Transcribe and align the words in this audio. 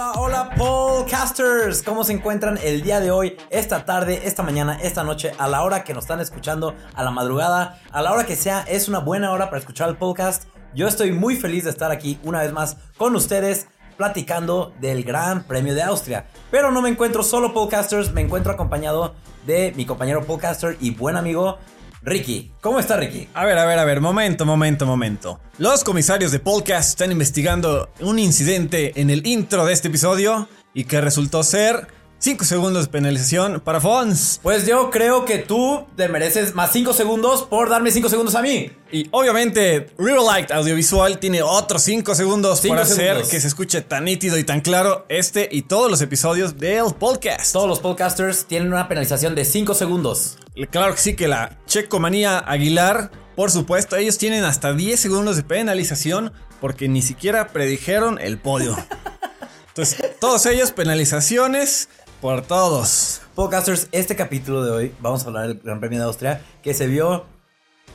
Hola, 0.00 0.12
hola, 0.16 0.50
podcasters. 0.56 1.82
¿Cómo 1.82 2.04
se 2.04 2.14
encuentran 2.14 2.58
el 2.64 2.80
día 2.80 3.00
de 3.00 3.10
hoy, 3.10 3.36
esta 3.50 3.84
tarde, 3.84 4.22
esta 4.24 4.42
mañana, 4.42 4.78
esta 4.80 5.04
noche, 5.04 5.32
a 5.36 5.46
la 5.46 5.62
hora 5.62 5.84
que 5.84 5.92
nos 5.92 6.04
están 6.04 6.20
escuchando, 6.20 6.74
a 6.94 7.04
la 7.04 7.10
madrugada, 7.10 7.78
a 7.92 8.00
la 8.00 8.10
hora 8.10 8.24
que 8.24 8.34
sea? 8.34 8.62
Es 8.62 8.88
una 8.88 9.00
buena 9.00 9.30
hora 9.30 9.50
para 9.50 9.58
escuchar 9.58 9.90
el 9.90 9.98
podcast. 9.98 10.44
Yo 10.74 10.88
estoy 10.88 11.12
muy 11.12 11.36
feliz 11.36 11.64
de 11.64 11.70
estar 11.70 11.90
aquí 11.90 12.18
una 12.22 12.40
vez 12.40 12.50
más 12.50 12.78
con 12.96 13.14
ustedes 13.14 13.66
platicando 13.98 14.72
del 14.80 15.04
Gran 15.04 15.42
Premio 15.42 15.74
de 15.74 15.82
Austria. 15.82 16.24
Pero 16.50 16.70
no 16.70 16.80
me 16.80 16.88
encuentro 16.88 17.22
solo 17.22 17.52
podcasters, 17.52 18.10
me 18.10 18.22
encuentro 18.22 18.52
acompañado 18.52 19.14
de 19.44 19.74
mi 19.76 19.84
compañero 19.84 20.24
podcaster 20.24 20.78
y 20.80 20.92
buen 20.92 21.18
amigo 21.18 21.58
Ricky. 22.02 22.50
¿Cómo 22.60 22.78
está 22.78 22.96
Ricky? 22.96 23.28
A 23.34 23.44
ver, 23.44 23.58
a 23.58 23.66
ver, 23.66 23.78
a 23.78 23.84
ver, 23.84 24.00
momento, 24.00 24.46
momento, 24.46 24.86
momento. 24.86 25.40
Los 25.58 25.84
comisarios 25.84 26.32
de 26.32 26.38
podcast 26.38 26.90
están 26.90 27.12
investigando 27.12 27.90
un 28.00 28.18
incidente 28.18 29.00
en 29.00 29.10
el 29.10 29.26
intro 29.26 29.66
de 29.66 29.72
este 29.74 29.88
episodio 29.88 30.48
y 30.72 30.84
que 30.84 31.00
resultó 31.00 31.42
ser 31.42 31.88
5 32.22 32.44
segundos 32.44 32.84
de 32.84 32.90
penalización 32.90 33.62
para 33.64 33.80
Fons. 33.80 34.40
Pues 34.42 34.66
yo 34.66 34.90
creo 34.90 35.24
que 35.24 35.38
tú 35.38 35.86
te 35.96 36.06
mereces 36.06 36.54
más 36.54 36.70
5 36.70 36.92
segundos 36.92 37.44
por 37.44 37.70
darme 37.70 37.90
5 37.90 38.10
segundos 38.10 38.34
a 38.34 38.42
mí. 38.42 38.70
Y 38.92 39.08
obviamente, 39.10 39.88
Real 39.96 40.26
Light 40.26 40.50
Audiovisual 40.50 41.18
tiene 41.18 41.42
otros 41.42 41.80
5 41.80 42.14
segundos 42.14 42.60
Cinco 42.60 42.74
para 42.74 42.82
hacer 42.82 43.22
que 43.22 43.40
se 43.40 43.48
escuche 43.48 43.80
tan 43.80 44.04
nítido 44.04 44.36
y 44.36 44.44
tan 44.44 44.60
claro 44.60 45.06
este 45.08 45.48
y 45.50 45.62
todos 45.62 45.90
los 45.90 46.02
episodios 46.02 46.58
del 46.58 46.94
podcast. 46.98 47.54
Todos 47.54 47.66
los 47.66 47.78
podcasters 47.78 48.44
tienen 48.44 48.70
una 48.70 48.86
penalización 48.86 49.34
de 49.34 49.46
5 49.46 49.72
segundos. 49.72 50.36
Claro 50.70 50.94
que 50.94 51.00
sí, 51.00 51.16
que 51.16 51.26
la 51.26 51.56
Checomanía 51.66 52.38
Aguilar, 52.38 53.10
por 53.34 53.50
supuesto, 53.50 53.96
ellos 53.96 54.18
tienen 54.18 54.44
hasta 54.44 54.74
10 54.74 55.00
segundos 55.00 55.36
de 55.36 55.44
penalización 55.44 56.34
porque 56.60 56.86
ni 56.86 57.00
siquiera 57.00 57.48
predijeron 57.48 58.18
el 58.20 58.36
podio. 58.36 58.76
Entonces, 59.68 60.18
todos 60.20 60.44
ellos 60.46 60.72
penalizaciones 60.72 61.88
por 62.20 62.42
todos. 62.42 63.22
Podcasters, 63.34 63.88
este 63.92 64.16
capítulo 64.16 64.64
de 64.64 64.70
hoy 64.70 64.94
vamos 65.00 65.24
a 65.24 65.28
hablar 65.28 65.48
del 65.48 65.60
Gran 65.60 65.80
Premio 65.80 65.98
de 65.98 66.04
Austria 66.04 66.42
que 66.62 66.74
se 66.74 66.86
vio 66.86 67.24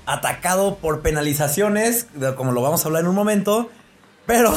atacado 0.06 0.78
por 0.78 1.02
penalizaciones, 1.02 2.08
como 2.36 2.52
lo 2.52 2.62
vamos 2.62 2.84
a 2.84 2.88
hablar 2.88 3.04
en 3.04 3.10
un 3.10 3.16
momento, 3.16 3.70
pero 4.26 4.54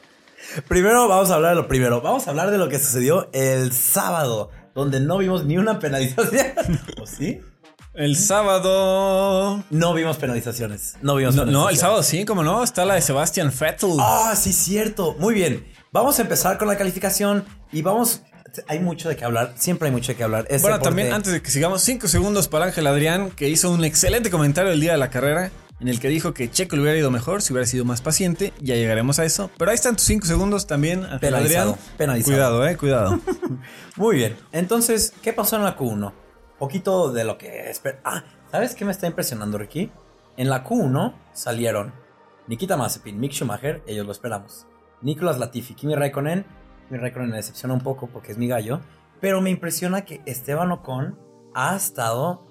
primero 0.68 1.08
vamos 1.08 1.30
a 1.30 1.34
hablar 1.34 1.50
de 1.50 1.56
lo 1.56 1.68
primero, 1.68 2.00
vamos 2.00 2.26
a 2.26 2.30
hablar 2.30 2.50
de 2.50 2.58
lo 2.58 2.68
que 2.68 2.78
sucedió 2.78 3.28
el 3.32 3.72
sábado, 3.72 4.50
donde 4.74 5.00
no 5.00 5.18
vimos 5.18 5.44
ni 5.44 5.58
una 5.58 5.78
penalización. 5.78 6.54
¿O 7.02 7.06
sí? 7.06 7.40
El 7.92 8.16
sábado... 8.16 9.62
No 9.70 9.94
vimos 9.94 10.16
penalizaciones. 10.16 10.96
No 11.00 11.14
vimos 11.14 11.36
No, 11.36 11.42
no, 11.42 11.50
el 11.50 11.52
penalizaciones. 11.52 11.80
sábado 11.80 12.02
sí, 12.02 12.24
como 12.24 12.42
no, 12.42 12.64
está 12.64 12.84
la 12.84 12.94
de 12.94 13.02
Sebastian 13.02 13.52
Vettel. 13.58 13.90
Ah, 14.00 14.34
sí, 14.36 14.52
cierto. 14.52 15.14
Muy 15.20 15.32
bien. 15.32 15.64
Vamos 15.92 16.18
a 16.18 16.22
empezar 16.22 16.58
con 16.58 16.66
la 16.66 16.76
calificación 16.76 17.44
y 17.70 17.82
vamos. 17.82 18.22
Hay 18.68 18.80
mucho 18.80 19.08
de 19.08 19.16
qué 19.16 19.24
hablar. 19.24 19.54
Siempre 19.56 19.88
hay 19.88 19.92
mucho 19.92 20.12
de 20.12 20.16
qué 20.16 20.24
hablar. 20.24 20.42
Este 20.48 20.58
bueno, 20.62 20.76
deporte- 20.78 20.88
también 20.88 21.12
antes 21.12 21.32
de 21.32 21.42
que 21.42 21.50
sigamos, 21.50 21.82
5 21.82 22.08
segundos 22.08 22.48
para 22.48 22.66
Ángel 22.66 22.86
Adrián, 22.86 23.30
que 23.30 23.48
hizo 23.48 23.70
un 23.70 23.84
excelente 23.84 24.30
comentario 24.30 24.72
el 24.72 24.80
día 24.80 24.92
de 24.92 24.98
la 24.98 25.10
carrera, 25.10 25.50
en 25.80 25.88
el 25.88 25.98
que 26.00 26.08
dijo 26.08 26.32
que 26.34 26.50
Checo 26.50 26.76
le 26.76 26.82
hubiera 26.82 26.98
ido 26.98 27.10
mejor 27.10 27.42
si 27.42 27.52
hubiera 27.52 27.66
sido 27.66 27.84
más 27.84 28.00
paciente. 28.00 28.52
Ya 28.60 28.74
llegaremos 28.76 29.18
a 29.18 29.24
eso. 29.24 29.50
Pero 29.58 29.70
ahí 29.70 29.74
están 29.74 29.96
tus 29.96 30.04
5 30.06 30.26
segundos 30.26 30.66
también, 30.66 31.04
Ángel 31.04 31.18
Penalizado, 31.20 31.72
Adrián. 31.72 31.88
penalizado. 31.98 32.32
Cuidado, 32.34 32.66
eh, 32.68 32.76
cuidado. 32.76 33.20
Muy 33.96 34.16
bien. 34.16 34.36
Entonces, 34.52 35.12
¿qué 35.22 35.32
pasó 35.32 35.56
en 35.56 35.64
la 35.64 35.76
Q1? 35.76 36.12
Poquito 36.58 37.12
de 37.12 37.24
lo 37.24 37.36
que 37.38 37.72
Ah, 38.04 38.24
¿sabes 38.50 38.74
qué 38.74 38.84
me 38.84 38.92
está 38.92 39.06
impresionando, 39.06 39.58
Ricky? 39.58 39.90
En 40.36 40.48
la 40.48 40.64
Q1 40.64 41.14
salieron 41.32 41.92
Nikita 42.46 42.76
Mazepin, 42.76 43.18
Mick 43.18 43.32
Schumacher, 43.32 43.82
ellos 43.86 44.06
lo 44.06 44.12
esperamos. 44.12 44.66
Nicolas 45.02 45.38
Latifi, 45.38 45.74
Kimi 45.74 45.94
Raikkonen. 45.94 46.46
Kimi 46.88 46.98
Raikkonen 47.00 47.30
me 47.30 47.36
decepciona 47.36 47.74
un 47.74 47.80
poco 47.80 48.08
porque 48.08 48.32
es 48.32 48.38
mi 48.38 48.46
gallo. 48.48 48.80
Pero 49.20 49.40
me 49.40 49.50
impresiona 49.50 50.04
que 50.04 50.20
Esteban 50.26 50.70
Ocon 50.72 51.18
ha 51.54 51.74
estado 51.76 52.46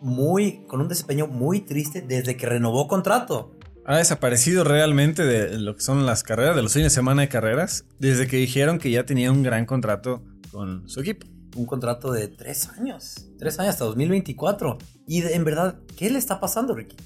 muy. 0.00 0.64
con 0.66 0.80
un 0.80 0.88
desempeño 0.88 1.26
muy 1.26 1.60
triste 1.60 2.00
desde 2.02 2.36
que 2.36 2.46
renovó 2.46 2.88
contrato. 2.88 3.52
Ha 3.84 3.96
desaparecido 3.96 4.62
realmente 4.64 5.24
de 5.24 5.58
lo 5.58 5.74
que 5.74 5.82
son 5.82 6.06
las 6.06 6.22
carreras, 6.22 6.54
de 6.56 6.62
los 6.62 6.72
fines 6.72 6.86
de 6.92 6.94
semana 6.94 7.22
de 7.22 7.28
carreras, 7.28 7.84
desde 7.98 8.26
que 8.28 8.36
dijeron 8.36 8.78
que 8.78 8.90
ya 8.90 9.04
tenía 9.06 9.30
un 9.32 9.42
gran 9.42 9.66
contrato 9.66 10.22
con 10.52 10.88
su 10.88 11.00
equipo. 11.00 11.26
Un 11.56 11.66
contrato 11.66 12.12
de 12.12 12.28
tres 12.28 12.68
años. 12.78 13.26
Tres 13.38 13.58
años 13.58 13.70
hasta 13.70 13.84
2024. 13.84 14.78
Y 15.06 15.20
de- 15.22 15.34
en 15.34 15.44
verdad, 15.44 15.80
¿qué 15.96 16.10
le 16.10 16.18
está 16.18 16.40
pasando, 16.40 16.74
Ricky? 16.74 16.96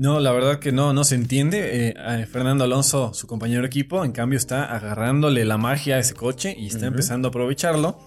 No, 0.00 0.18
la 0.18 0.32
verdad 0.32 0.60
que 0.60 0.72
no, 0.72 0.94
no 0.94 1.04
se 1.04 1.14
entiende. 1.14 1.88
Eh, 1.88 1.94
a 1.98 2.24
Fernando 2.24 2.64
Alonso, 2.64 3.12
su 3.12 3.26
compañero 3.26 3.60
de 3.60 3.66
equipo, 3.66 4.02
en 4.02 4.12
cambio 4.12 4.38
está 4.38 4.64
agarrándole 4.74 5.44
la 5.44 5.58
magia 5.58 5.96
a 5.96 5.98
ese 5.98 6.14
coche 6.14 6.54
y 6.58 6.68
está 6.68 6.86
empezando 6.86 7.28
a 7.28 7.30
aprovecharlo. 7.30 7.98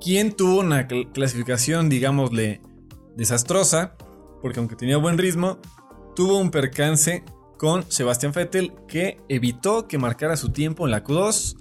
Quien 0.00 0.32
tuvo 0.32 0.58
una 0.58 0.88
cl- 0.88 1.12
clasificación, 1.12 1.88
digámosle, 1.88 2.62
desastrosa, 3.16 3.94
porque 4.42 4.58
aunque 4.58 4.74
tenía 4.74 4.96
buen 4.96 5.18
ritmo, 5.18 5.58
tuvo 6.16 6.36
un 6.38 6.50
percance 6.50 7.22
con 7.58 7.84
Sebastián 7.88 8.32
Vettel 8.34 8.72
que 8.88 9.18
evitó 9.28 9.86
que 9.86 9.98
marcara 9.98 10.36
su 10.36 10.48
tiempo 10.48 10.84
en 10.86 10.90
la 10.90 11.04
Q2 11.04 11.56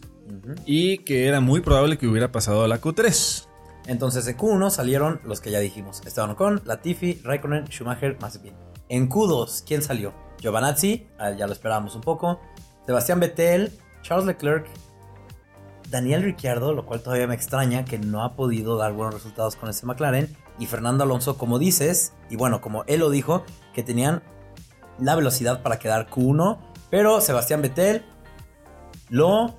y 0.65 0.99
que 0.99 1.27
era 1.27 1.41
muy 1.41 1.61
probable 1.61 1.99
que 1.99 2.07
hubiera 2.07 2.31
pasado 2.31 2.63
a 2.63 2.67
la 2.67 2.81
Q3. 2.81 3.45
Entonces 3.85 4.25
en 4.27 4.35
Q1 4.35 4.71
salieron 4.71 5.21
los 5.25 5.41
que 5.41 5.51
ya 5.51 5.59
dijimos. 5.59 6.01
Esteban 6.07 6.31
Ocon, 6.31 6.61
Latifi, 6.65 7.19
Raikkonen, 7.23 7.65
Schumacher, 7.67 8.17
Mazepin. 8.19 8.53
En 8.89 9.09
Q2, 9.09 9.63
¿quién 9.65 9.81
salió? 9.81 10.13
Giovanazzi, 10.39 11.07
ah, 11.19 11.31
ya 11.31 11.47
lo 11.47 11.53
esperábamos 11.53 11.95
un 11.95 12.01
poco. 12.01 12.39
Sebastián 12.85 13.19
Vettel, 13.19 13.71
Charles 14.01 14.25
Leclerc, 14.25 14.67
Daniel 15.89 16.23
Ricciardo, 16.23 16.73
lo 16.73 16.85
cual 16.85 17.01
todavía 17.01 17.27
me 17.27 17.35
extraña 17.35 17.85
que 17.85 17.97
no 17.99 18.23
ha 18.23 18.35
podido 18.35 18.77
dar 18.77 18.93
buenos 18.93 19.13
resultados 19.15 19.55
con 19.55 19.69
ese 19.69 19.85
McLaren. 19.85 20.35
Y 20.59 20.65
Fernando 20.65 21.03
Alonso, 21.03 21.37
como 21.37 21.57
dices, 21.59 22.13
y 22.29 22.35
bueno, 22.35 22.61
como 22.61 22.83
él 22.87 22.99
lo 22.99 23.09
dijo, 23.09 23.43
que 23.73 23.81
tenían 23.83 24.21
la 24.99 25.15
velocidad 25.15 25.61
para 25.61 25.79
quedar 25.79 26.09
Q1. 26.09 26.57
Pero 26.89 27.21
Sebastián 27.21 27.61
Vettel 27.61 28.03
lo... 29.09 29.55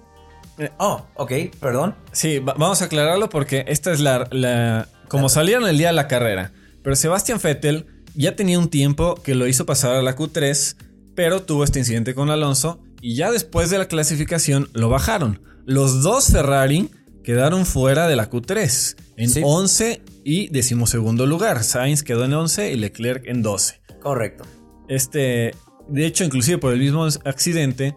Eh. 0.59 0.71
Oh, 0.79 1.03
ok, 1.17 1.33
perdón. 1.61 1.95
Sí, 2.13 2.39
va- 2.39 2.55
vamos 2.55 2.83
a 2.83 2.87
aclararlo 2.87 3.29
porque 3.31 3.65
esta 3.69 3.93
es 3.93 4.01
la, 4.01 4.27
la- 4.31 4.89
como 5.09 5.29
salieron 5.29 5.67
el 5.69 5.79
día 5.79 5.89
de 5.89 5.95
la 5.95 6.07
carrera. 6.09 6.53
Pero 6.83 6.95
Sebastian 6.97 7.41
Vettel 7.43 7.87
ya 8.15 8.37
tenía 8.37 8.59
un 8.59 8.69
tiempo 8.69 9.15
que 9.17 9.35
lo 9.35 9.47
hizo 9.47 9.67
pasar 9.67 9.95
a 9.97 10.03
la 10.03 10.17
Q3, 10.17 10.77
pero 11.15 11.43
tuvo 11.43 11.65
este 11.65 11.79
incidente 11.79 12.15
con 12.15 12.31
Alonso 12.31 12.83
y 13.01 13.15
ya 13.15 13.31
después 13.31 13.71
de 13.71 13.79
la 13.79 13.89
clasificación 13.89 14.69
lo 14.73 14.89
bajaron. 14.89 15.43
Los 15.67 16.03
dos 16.03 16.29
Ferrari 16.29 16.91
quedaron 17.23 17.67
fuera 17.67 18.09
de 18.09 18.17
la 18.17 18.31
Q3 18.31 18.97
en 19.17 19.31
Sí. 19.31 19.43
11 19.45 20.03
y 20.25 20.49
decimosegundo 20.49 21.27
lugar. 21.27 21.63
Sainz 21.65 22.03
quedó 22.03 22.25
en 22.25 22.33
11 22.33 22.73
y 22.73 22.77
Leclerc 22.77 23.27
en 23.27 23.43
12. 23.43 23.81
Correcto. 24.01 24.45
Este, 24.89 25.55
de 25.89 26.07
hecho, 26.07 26.25
inclusive 26.25 26.59
por 26.59 26.73
el 26.73 26.79
mismo 26.79 27.07
accidente, 27.25 27.95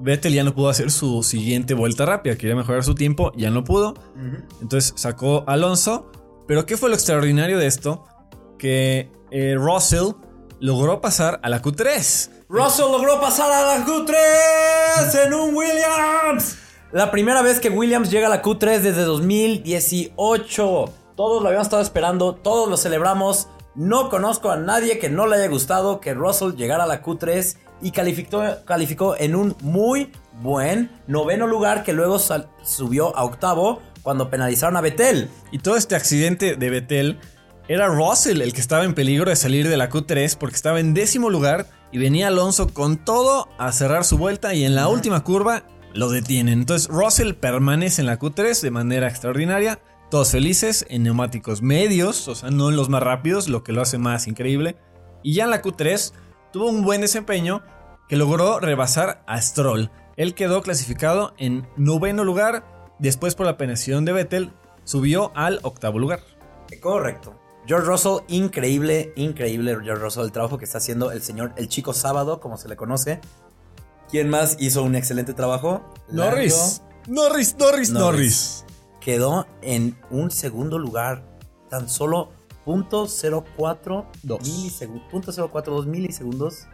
Vettel 0.00 0.32
ya 0.34 0.44
no 0.44 0.54
pudo 0.54 0.68
hacer 0.68 0.90
su 0.90 1.22
siguiente 1.22 1.74
vuelta 1.74 2.06
rápida. 2.06 2.36
Quería 2.36 2.56
mejorar 2.56 2.84
su 2.84 2.94
tiempo, 2.94 3.32
ya 3.36 3.50
no 3.50 3.64
pudo. 3.64 3.94
Entonces 4.60 4.92
sacó 4.96 5.44
Alonso. 5.46 6.10
Pero 6.46 6.66
¿qué 6.66 6.76
fue 6.76 6.88
lo 6.88 6.94
extraordinario 6.94 7.58
de 7.58 7.66
esto? 7.66 8.04
Que 8.58 9.10
eh, 9.34 9.56
Russell 9.56 10.12
logró 10.60 11.00
pasar 11.00 11.40
a 11.42 11.48
la 11.48 11.60
Q3. 11.60 12.30
Russell 12.48 12.84
logró 12.84 13.20
pasar 13.20 13.50
a 13.50 13.78
la 13.78 13.84
Q3 13.84 15.26
en 15.26 15.34
un 15.34 15.56
Williams. 15.56 16.56
La 16.92 17.10
primera 17.10 17.42
vez 17.42 17.58
que 17.58 17.68
Williams 17.68 18.12
llega 18.12 18.28
a 18.28 18.30
la 18.30 18.42
Q3 18.42 18.78
desde 18.78 19.02
2018. 19.02 20.84
Todos 21.16 21.42
lo 21.42 21.48
habíamos 21.48 21.66
estado 21.66 21.82
esperando, 21.82 22.36
todos 22.36 22.68
lo 22.68 22.76
celebramos. 22.76 23.48
No 23.74 24.08
conozco 24.08 24.52
a 24.52 24.56
nadie 24.56 25.00
que 25.00 25.10
no 25.10 25.26
le 25.26 25.34
haya 25.34 25.48
gustado 25.48 25.98
que 25.98 26.14
Russell 26.14 26.54
llegara 26.54 26.84
a 26.84 26.86
la 26.86 27.02
Q3 27.02 27.56
y 27.82 27.90
calificó, 27.90 28.44
calificó 28.64 29.16
en 29.16 29.34
un 29.34 29.56
muy 29.62 30.12
buen 30.42 30.92
noveno 31.08 31.48
lugar 31.48 31.82
que 31.82 31.92
luego 31.92 32.20
subió 32.20 33.16
a 33.16 33.24
octavo 33.24 33.82
cuando 34.04 34.30
penalizaron 34.30 34.76
a 34.76 34.80
Vettel. 34.80 35.28
Y 35.50 35.58
todo 35.58 35.76
este 35.76 35.96
accidente 35.96 36.54
de 36.54 36.70
Vettel 36.70 37.18
era 37.66 37.88
Russell 37.88 38.42
el 38.42 38.52
que 38.52 38.60
estaba 38.60 38.84
en 38.84 38.94
peligro 38.94 39.30
de 39.30 39.36
salir 39.36 39.68
de 39.68 39.78
la 39.78 39.88
Q3 39.88 40.36
porque 40.36 40.56
estaba 40.56 40.80
en 40.80 40.92
décimo 40.92 41.30
lugar 41.30 41.66
y 41.92 41.98
venía 41.98 42.28
Alonso 42.28 42.68
con 42.68 42.98
todo 42.98 43.48
a 43.56 43.72
cerrar 43.72 44.04
su 44.04 44.18
vuelta 44.18 44.52
y 44.54 44.64
en 44.64 44.74
la 44.74 44.88
última 44.88 45.24
curva 45.24 45.64
lo 45.94 46.10
detienen. 46.10 46.60
Entonces 46.60 46.88
Russell 46.88 47.32
permanece 47.32 48.02
en 48.02 48.06
la 48.06 48.18
Q3 48.18 48.60
de 48.60 48.70
manera 48.70 49.08
extraordinaria. 49.08 49.80
Todos 50.10 50.32
felices 50.32 50.84
en 50.90 51.04
neumáticos 51.04 51.62
medios, 51.62 52.28
o 52.28 52.34
sea, 52.34 52.50
no 52.50 52.68
en 52.68 52.76
los 52.76 52.90
más 52.90 53.02
rápidos, 53.02 53.48
lo 53.48 53.64
que 53.64 53.72
lo 53.72 53.80
hace 53.80 53.96
más 53.96 54.28
increíble. 54.28 54.76
Y 55.22 55.34
ya 55.34 55.44
en 55.44 55.50
la 55.50 55.62
Q3 55.62 56.12
tuvo 56.52 56.68
un 56.68 56.82
buen 56.82 57.00
desempeño 57.00 57.62
que 58.08 58.16
logró 58.16 58.60
rebasar 58.60 59.24
a 59.26 59.40
Stroll. 59.40 59.90
Él 60.16 60.34
quedó 60.34 60.62
clasificado 60.62 61.32
en 61.38 61.66
noveno 61.76 62.24
lugar. 62.24 62.64
Después 62.98 63.34
por 63.34 63.46
la 63.46 63.56
penalización 63.56 64.04
de 64.04 64.12
Vettel 64.12 64.52
subió 64.84 65.32
al 65.34 65.60
octavo 65.62 65.98
lugar. 65.98 66.20
Correcto. 66.82 67.43
George 67.66 67.86
Russell, 67.86 68.18
increíble, 68.28 69.12
increíble 69.16 69.72
George 69.82 70.02
Russell, 70.02 70.24
el 70.24 70.32
trabajo 70.32 70.58
que 70.58 70.64
está 70.66 70.78
haciendo 70.78 71.12
el 71.12 71.22
señor, 71.22 71.52
el 71.56 71.68
chico 71.68 71.92
sábado, 71.94 72.40
como 72.40 72.56
se 72.58 72.68
le 72.68 72.76
conoce. 72.76 73.20
¿Quién 74.10 74.28
más 74.28 74.56
hizo 74.60 74.82
un 74.82 74.94
excelente 74.94 75.32
trabajo? 75.32 75.82
Norris. 76.10 76.82
Norris, 77.06 77.56
Norris, 77.58 77.90
Norris. 77.90 77.90
Norris. 77.90 78.64
quedó 79.00 79.46
en 79.62 79.98
un 80.10 80.30
segundo 80.30 80.78
lugar, 80.78 81.24
tan 81.70 81.88
solo 81.88 82.32
.04 82.66 84.06
Dos. 84.22 84.40
milisegundos, 84.48 85.38
.042 85.38 85.86
milisegundos 85.86 86.66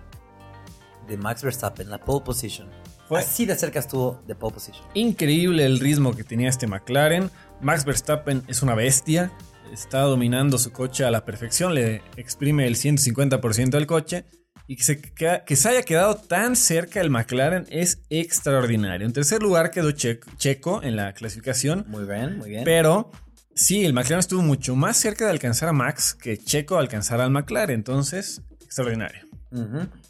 de 1.09 1.17
Max 1.17 1.43
Verstappen, 1.43 1.89
la 1.91 1.99
pole 1.99 2.25
position. 2.25 2.69
Fue- 3.09 3.19
Así 3.21 3.45
de 3.47 3.57
cerca 3.57 3.81
estuvo 3.81 4.21
de 4.27 4.35
pole 4.37 4.55
position. 4.55 4.85
Increíble 4.95 5.65
el 5.65 5.81
ritmo 5.81 6.15
que 6.15 6.23
tenía 6.23 6.49
este 6.49 6.67
McLaren. 6.69 7.31
Max 7.61 7.85
Verstappen 7.85 8.45
es 8.47 8.63
una 8.63 8.75
bestia. 8.77 9.33
Está 9.73 10.01
dominando 10.03 10.59
su 10.59 10.73
coche 10.73 11.05
a 11.05 11.11
la 11.11 11.25
perfección. 11.25 11.75
Le 11.75 12.03
exprime 12.17 12.67
el 12.67 12.75
150% 12.77 13.71
del 13.71 13.87
coche. 13.87 14.25
Y 14.67 14.77
que 14.77 14.85
se, 14.85 15.01
que 15.01 15.57
se 15.57 15.69
haya 15.69 15.83
quedado 15.83 16.15
tan 16.15 16.55
cerca 16.55 17.01
el 17.01 17.11
McLaren 17.11 17.67
es 17.71 18.03
extraordinario. 18.09 19.05
En 19.05 19.13
tercer 19.13 19.43
lugar 19.43 19.73
quedó 19.73 19.91
Che- 19.91 20.21
Checo 20.37 20.81
en 20.85 20.95
la 20.95 21.13
clasificación. 21.13 21.85
Muy 21.89 22.05
bien, 22.05 22.39
muy 22.39 22.51
bien. 22.51 22.63
Pero 22.65 23.11
sí, 23.53 23.85
el 23.85 23.93
McLaren 23.95 24.21
estuvo 24.21 24.43
mucho 24.43 24.77
más 24.77 24.97
cerca 24.97 25.25
de 25.25 25.33
alcanzar 25.33 25.71
a 25.71 25.73
Max 25.73 26.15
que 26.15 26.37
Checo 26.39 26.79
alcanzar 26.79 27.21
al 27.21 27.31
McLaren. 27.33 27.75
Entonces, 27.75 28.43
extraordinario. 28.61 29.23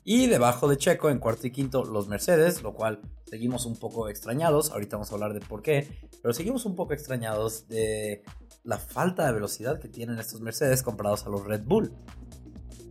Y 0.05 0.27
debajo 0.27 0.69
de 0.69 0.77
Checo, 0.77 1.09
en 1.09 1.19
cuarto 1.21 1.47
y 1.47 1.51
quinto, 1.51 1.83
los 1.87 2.09
Mercedes, 2.09 2.63
lo 2.63 2.75
cual 2.75 3.01
seguimos 3.25 3.65
un 3.65 3.79
poco 3.79 4.11
extrañados. 4.11 4.71
Ahorita 4.73 4.97
vamos 4.97 5.11
a 5.11 5.15
hablar 5.15 5.33
de 5.33 5.41
por 5.41 5.63
qué. 5.63 5.89
Pero 6.21 6.35
seguimos 6.35 6.67
un 6.67 6.77
poco 6.77 6.93
extrañados 6.93 7.67
de 7.69 8.23
la 8.65 8.79
falta 8.79 9.27
de 9.27 9.33
velocidad 9.33 9.81
que 9.81 9.89
tienen 9.89 10.19
estos 10.19 10.41
Mercedes 10.41 10.83
comparados 10.83 11.27
a 11.27 11.31
los 11.31 11.45
Red 11.45 11.63
Bull. 11.65 11.93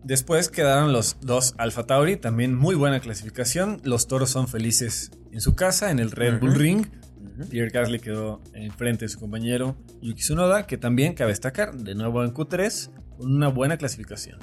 Después 0.04 0.50
quedaron 0.50 0.94
los 0.94 1.18
dos 1.22 1.54
Alfa 1.58 1.86
Tauri, 1.86 2.16
también 2.16 2.56
muy 2.56 2.76
buena 2.76 3.00
clasificación. 3.00 3.82
Los 3.84 4.08
toros 4.08 4.30
son 4.30 4.48
felices 4.48 5.12
en 5.32 5.42
su 5.42 5.56
casa, 5.56 5.92
en 5.92 6.00
el 6.00 6.12
Red 6.12 6.40
Bull. 6.40 6.56
Ring. 6.56 6.88
Pierre 7.50 7.70
Gasly 7.70 8.00
quedó 8.00 8.42
enfrente 8.54 9.06
de 9.06 9.10
su 9.10 9.20
compañero 9.20 9.78
Yuki 10.02 10.22
Tsunoda, 10.22 10.68
que 10.68 10.78
también 10.78 11.14
cabe 11.14 11.32
destacar, 11.32 11.74
de 11.74 11.96
nuevo 11.96 12.24
en 12.24 12.34
Q3, 12.34 12.90
con 13.18 13.34
una 13.34 13.48
buena 13.48 13.78
clasificación. 13.78 14.40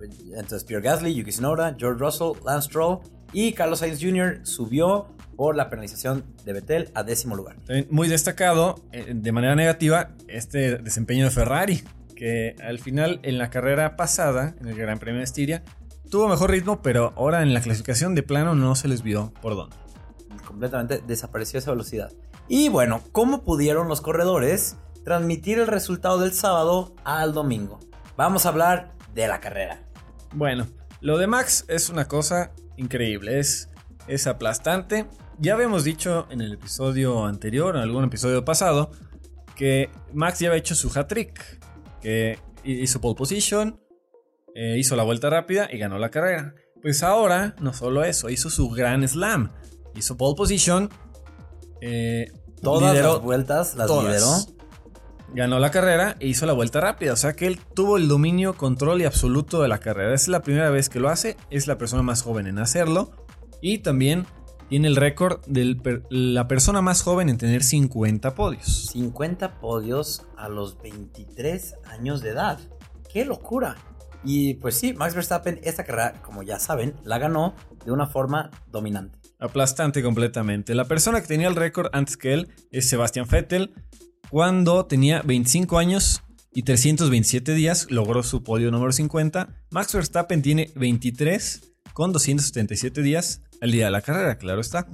Entonces 0.00 0.64
Pierre 0.64 0.84
Gasly, 0.84 1.14
Yuki 1.14 1.30
Tsunoda, 1.30 1.74
George 1.76 1.98
Russell, 1.98 2.32
Lance 2.44 2.68
Stroll 2.68 3.00
y 3.32 3.52
Carlos 3.52 3.80
Sainz 3.80 4.00
Jr. 4.00 4.40
subió 4.44 5.15
por 5.36 5.56
la 5.56 5.70
penalización 5.70 6.24
de 6.44 6.52
Vettel 6.52 6.90
a 6.94 7.02
décimo 7.02 7.36
lugar. 7.36 7.56
Muy 7.90 8.08
destacado, 8.08 8.76
eh, 8.92 9.12
de 9.14 9.32
manera 9.32 9.54
negativa, 9.54 10.10
este 10.28 10.78
desempeño 10.78 11.24
de 11.24 11.30
Ferrari, 11.30 11.84
que 12.14 12.56
al 12.62 12.78
final 12.78 13.20
en 13.22 13.38
la 13.38 13.50
carrera 13.50 13.96
pasada, 13.96 14.56
en 14.60 14.68
el 14.68 14.76
Gran 14.76 14.98
Premio 14.98 15.18
de 15.18 15.24
Estiria, 15.24 15.62
tuvo 16.10 16.28
mejor 16.28 16.50
ritmo, 16.50 16.82
pero 16.82 17.12
ahora 17.16 17.42
en 17.42 17.54
la 17.54 17.60
clasificación 17.60 18.14
de 18.14 18.22
plano 18.22 18.54
no 18.54 18.74
se 18.74 18.88
les 18.88 19.02
vio 19.02 19.32
por 19.42 19.54
dónde. 19.54 19.76
Completamente 20.44 21.02
desapareció 21.06 21.58
esa 21.58 21.70
velocidad. 21.70 22.12
Y 22.48 22.68
bueno, 22.68 23.02
¿cómo 23.12 23.44
pudieron 23.44 23.88
los 23.88 24.00
corredores 24.00 24.76
transmitir 25.04 25.58
el 25.58 25.66
resultado 25.66 26.20
del 26.20 26.32
sábado 26.32 26.94
al 27.04 27.34
domingo? 27.34 27.80
Vamos 28.16 28.46
a 28.46 28.50
hablar 28.50 28.94
de 29.14 29.28
la 29.28 29.40
carrera. 29.40 29.82
Bueno, 30.32 30.66
lo 31.00 31.18
de 31.18 31.26
Max 31.26 31.64
es 31.68 31.90
una 31.90 32.06
cosa 32.08 32.52
increíble, 32.76 33.38
es, 33.38 33.68
es 34.06 34.26
aplastante. 34.26 35.06
Ya 35.38 35.54
habíamos 35.54 35.84
dicho 35.84 36.26
en 36.30 36.40
el 36.40 36.54
episodio 36.54 37.26
anterior, 37.26 37.76
en 37.76 37.82
algún 37.82 38.04
episodio 38.04 38.44
pasado, 38.44 38.90
que 39.54 39.90
Max 40.14 40.38
ya 40.38 40.48
había 40.48 40.58
hecho 40.58 40.74
su 40.74 40.88
hat-trick, 40.88 41.60
que 42.00 42.38
hizo 42.64 43.00
pole 43.00 43.14
position, 43.16 43.78
eh, 44.54 44.76
hizo 44.78 44.96
la 44.96 45.02
vuelta 45.02 45.28
rápida 45.28 45.68
y 45.70 45.78
ganó 45.78 45.98
la 45.98 46.10
carrera. 46.10 46.54
Pues 46.80 47.02
ahora, 47.02 47.54
no 47.60 47.74
solo 47.74 48.04
eso, 48.04 48.30
hizo 48.30 48.48
su 48.48 48.70
gran 48.70 49.06
slam, 49.06 49.52
hizo 49.94 50.16
pole 50.16 50.36
position, 50.36 50.88
eh, 51.82 52.28
Todas 52.62 52.92
lideró 52.92 53.14
las 53.14 53.22
vueltas 53.22 53.74
las 53.74 53.86
todas. 53.86 54.06
lideró. 54.06 54.56
Ganó 55.34 55.58
la 55.58 55.70
carrera 55.70 56.16
e 56.20 56.28
hizo 56.28 56.46
la 56.46 56.54
vuelta 56.54 56.80
rápida. 56.80 57.12
O 57.12 57.16
sea 57.16 57.34
que 57.34 57.46
él 57.46 57.60
tuvo 57.74 57.98
el 57.98 58.08
dominio, 58.08 58.54
control 58.54 59.02
y 59.02 59.04
absoluto 59.04 59.60
de 59.60 59.68
la 59.68 59.78
carrera. 59.78 60.14
Es 60.14 60.28
la 60.28 60.40
primera 60.40 60.70
vez 60.70 60.88
que 60.88 60.98
lo 60.98 61.10
hace. 61.10 61.36
Es 61.50 61.66
la 61.66 61.76
persona 61.76 62.02
más 62.02 62.22
joven 62.22 62.46
en 62.46 62.58
hacerlo. 62.58 63.10
Y 63.60 63.78
también 63.78 64.26
tiene 64.68 64.88
el 64.88 64.96
récord 64.96 65.44
de 65.46 66.02
la 66.10 66.48
persona 66.48 66.82
más 66.82 67.02
joven 67.02 67.28
en 67.28 67.38
tener 67.38 67.62
50 67.62 68.34
podios. 68.34 68.88
50 68.92 69.60
podios 69.60 70.26
a 70.36 70.48
los 70.48 70.80
23 70.82 71.74
años 71.84 72.22
de 72.22 72.30
edad. 72.30 72.58
¡Qué 73.12 73.24
locura! 73.24 73.76
Y 74.24 74.54
pues 74.54 74.76
sí, 74.76 74.92
Max 74.92 75.14
Verstappen 75.14 75.60
esta 75.62 75.84
carrera, 75.84 76.20
como 76.22 76.42
ya 76.42 76.58
saben, 76.58 76.94
la 77.04 77.18
ganó 77.18 77.54
de 77.84 77.92
una 77.92 78.06
forma 78.06 78.50
dominante. 78.66 79.18
Aplastante 79.38 80.02
completamente. 80.02 80.74
La 80.74 80.86
persona 80.86 81.20
que 81.20 81.28
tenía 81.28 81.48
el 81.48 81.54
récord 81.54 81.88
antes 81.92 82.16
que 82.16 82.32
él 82.32 82.48
es 82.72 82.88
Sebastian 82.88 83.26
Vettel. 83.30 83.72
Cuando 84.30 84.86
tenía 84.86 85.22
25 85.22 85.78
años 85.78 86.22
y 86.52 86.62
327 86.62 87.54
días, 87.54 87.86
logró 87.90 88.24
su 88.24 88.42
podio 88.42 88.72
número 88.72 88.90
50. 88.90 89.48
Max 89.70 89.94
Verstappen 89.94 90.42
tiene 90.42 90.72
23 90.74 91.74
con 91.92 92.12
277 92.12 93.02
días 93.02 93.42
al 93.60 93.70
día 93.70 93.86
de 93.86 93.90
la 93.90 94.02
carrera, 94.02 94.38
claro 94.38 94.60
está. 94.60 94.86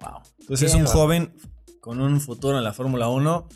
Wow. 0.00 0.22
Entonces 0.40 0.70
es 0.70 0.74
un 0.74 0.86
joven 0.86 1.34
con 1.80 2.00
un 2.00 2.20
futuro 2.20 2.58
en 2.58 2.64
la 2.64 2.72
Fórmula 2.72 3.08
1 3.08 3.48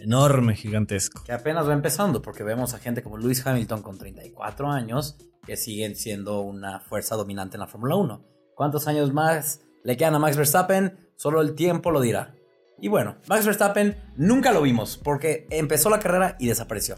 enorme, 0.00 0.56
gigantesco. 0.56 1.22
Que 1.24 1.32
apenas 1.32 1.68
va 1.68 1.72
empezando, 1.72 2.22
porque 2.22 2.42
vemos 2.42 2.74
a 2.74 2.78
gente 2.78 3.02
como 3.02 3.18
Lewis 3.18 3.46
Hamilton 3.46 3.82
con 3.82 3.98
34 3.98 4.70
años 4.70 5.16
que 5.44 5.56
siguen 5.56 5.96
siendo 5.96 6.40
una 6.40 6.80
fuerza 6.80 7.16
dominante 7.16 7.56
en 7.56 7.60
la 7.60 7.66
Fórmula 7.66 7.96
1. 7.96 8.24
¿Cuántos 8.54 8.86
años 8.88 9.12
más 9.12 9.60
le 9.84 9.96
quedan 9.96 10.14
a 10.14 10.18
Max 10.18 10.36
Verstappen? 10.36 11.10
Solo 11.16 11.40
el 11.40 11.54
tiempo 11.54 11.90
lo 11.90 12.00
dirá. 12.00 12.34
Y 12.78 12.88
bueno, 12.88 13.16
Max 13.28 13.44
Verstappen 13.44 13.96
nunca 14.16 14.52
lo 14.52 14.62
vimos 14.62 14.98
porque 15.02 15.46
empezó 15.50 15.90
la 15.90 15.98
carrera 15.98 16.36
y 16.38 16.46
desapareció. 16.46 16.96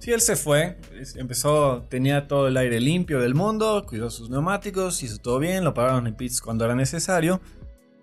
Sí, 0.00 0.12
él 0.12 0.22
se 0.22 0.34
fue, 0.34 0.78
empezó, 1.16 1.82
tenía 1.90 2.26
todo 2.26 2.48
el 2.48 2.56
aire 2.56 2.80
limpio 2.80 3.20
del 3.20 3.34
mundo, 3.34 3.84
cuidó 3.86 4.08
sus 4.08 4.30
neumáticos, 4.30 5.02
hizo 5.02 5.18
todo 5.18 5.38
bien, 5.38 5.62
lo 5.62 5.74
pararon 5.74 6.06
en 6.06 6.14
pits 6.14 6.40
cuando 6.40 6.64
era 6.64 6.74
necesario. 6.74 7.42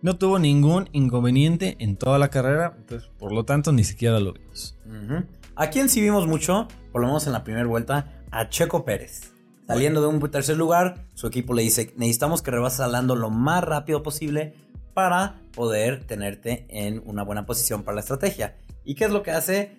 No 0.04 0.16
tuvo 0.16 0.38
ningún 0.38 0.90
inconveniente 0.92 1.76
en 1.80 1.98
toda 1.98 2.20
la 2.20 2.30
carrera, 2.30 2.76
entonces 2.78 3.10
por 3.18 3.32
lo 3.32 3.46
tanto 3.46 3.72
ni 3.72 3.84
siquiera 3.84 4.20
lo 4.20 4.34
vimos. 4.34 4.78
Ujú. 4.86 5.26
A 5.56 5.72
quien 5.72 5.90
sí 5.90 6.00
vimos 6.00 6.28
mucho, 6.28 6.68
por 6.92 7.02
lo 7.02 7.08
menos 7.08 7.26
en 7.26 7.34
la 7.34 7.44
primera 7.44 7.66
vuelta, 7.66 8.24
a 8.30 8.48
Checo 8.48 8.86
Pérez. 8.86 9.32
Saliendo 9.66 10.00
de 10.00 10.08
un 10.08 10.20
tercer 10.30 10.56
lugar, 10.56 11.08
su 11.16 11.26
equipo 11.26 11.56
le 11.56 11.64
dice, 11.64 11.96
necesitamos 11.98 12.44
que 12.44 12.52
rebases 12.52 12.82
a 12.82 13.02
lo 13.02 13.30
más 13.32 13.64
rápido 13.64 14.04
posible 14.04 14.54
para 14.94 15.42
poder 15.56 16.06
tenerte 16.06 16.68
en 16.70 17.02
una 17.06 17.24
buena 17.24 17.48
posición 17.48 17.82
para 17.82 17.96
la 17.96 18.02
estrategia. 18.02 18.56
¿Y 18.86 18.94
qué 18.94 19.06
es 19.06 19.12
lo 19.12 19.24
que 19.24 19.32
hace? 19.32 19.78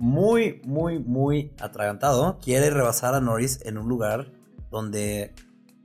Muy, 0.00 0.62
muy, 0.64 0.98
muy 0.98 1.52
atragantado. 1.60 2.38
Quiere 2.42 2.70
rebasar 2.70 3.14
a 3.14 3.20
Norris 3.20 3.60
en 3.66 3.76
un 3.76 3.86
lugar 3.86 4.32
donde 4.70 5.34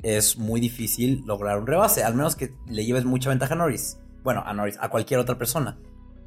es 0.03 0.37
muy 0.37 0.61
difícil 0.61 1.21
lograr 1.25 1.59
un 1.59 1.67
rebase, 1.67 2.01
al 2.01 2.15
menos 2.15 2.37
que 2.37 2.53
le 2.65 2.85
lleves 2.85 3.03
mucha 3.03 3.27
ventaja 3.27 3.55
a 3.55 3.57
Norris. 3.57 3.97
Bueno, 4.23 4.41
a 4.45 4.53
Norris, 4.53 4.77
a 4.79 4.89
cualquier 4.89 5.19
otra 5.19 5.37
persona. 5.37 5.77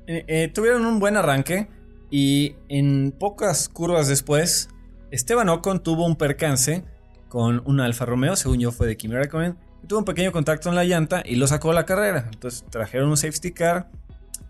Eh, 0.07 0.23
eh, 0.29 0.49
tuvieron 0.49 0.85
un 0.85 1.01
buen 1.01 1.17
arranque 1.17 1.71
y 2.11 2.57
en 2.69 3.11
pocas 3.19 3.71
curvas 3.71 4.07
después, 4.07 4.69
Esteban 5.11 5.49
Ocon 5.49 5.83
tuvo 5.83 6.05
un 6.05 6.17
percance 6.17 6.85
con 7.31 7.63
un 7.65 7.81
Alfa 7.81 8.05
Romeo, 8.05 8.37
según 8.37 8.59
yo 8.59 8.71
fue 8.71 8.87
de 8.87 8.99
Kimi 8.99 9.15
Raikkonen, 9.15 9.57
y 9.83 9.87
tuvo 9.87 10.01
un 10.01 10.05
pequeño 10.05 10.31
contacto 10.31 10.69
en 10.69 10.75
la 10.75 10.85
llanta 10.85 11.23
y 11.25 11.37
lo 11.37 11.47
sacó 11.47 11.71
a 11.71 11.75
la 11.75 11.87
carrera. 11.87 12.29
Entonces 12.31 12.67
trajeron 12.69 13.09
un 13.09 13.17
safety 13.17 13.53
car 13.53 13.91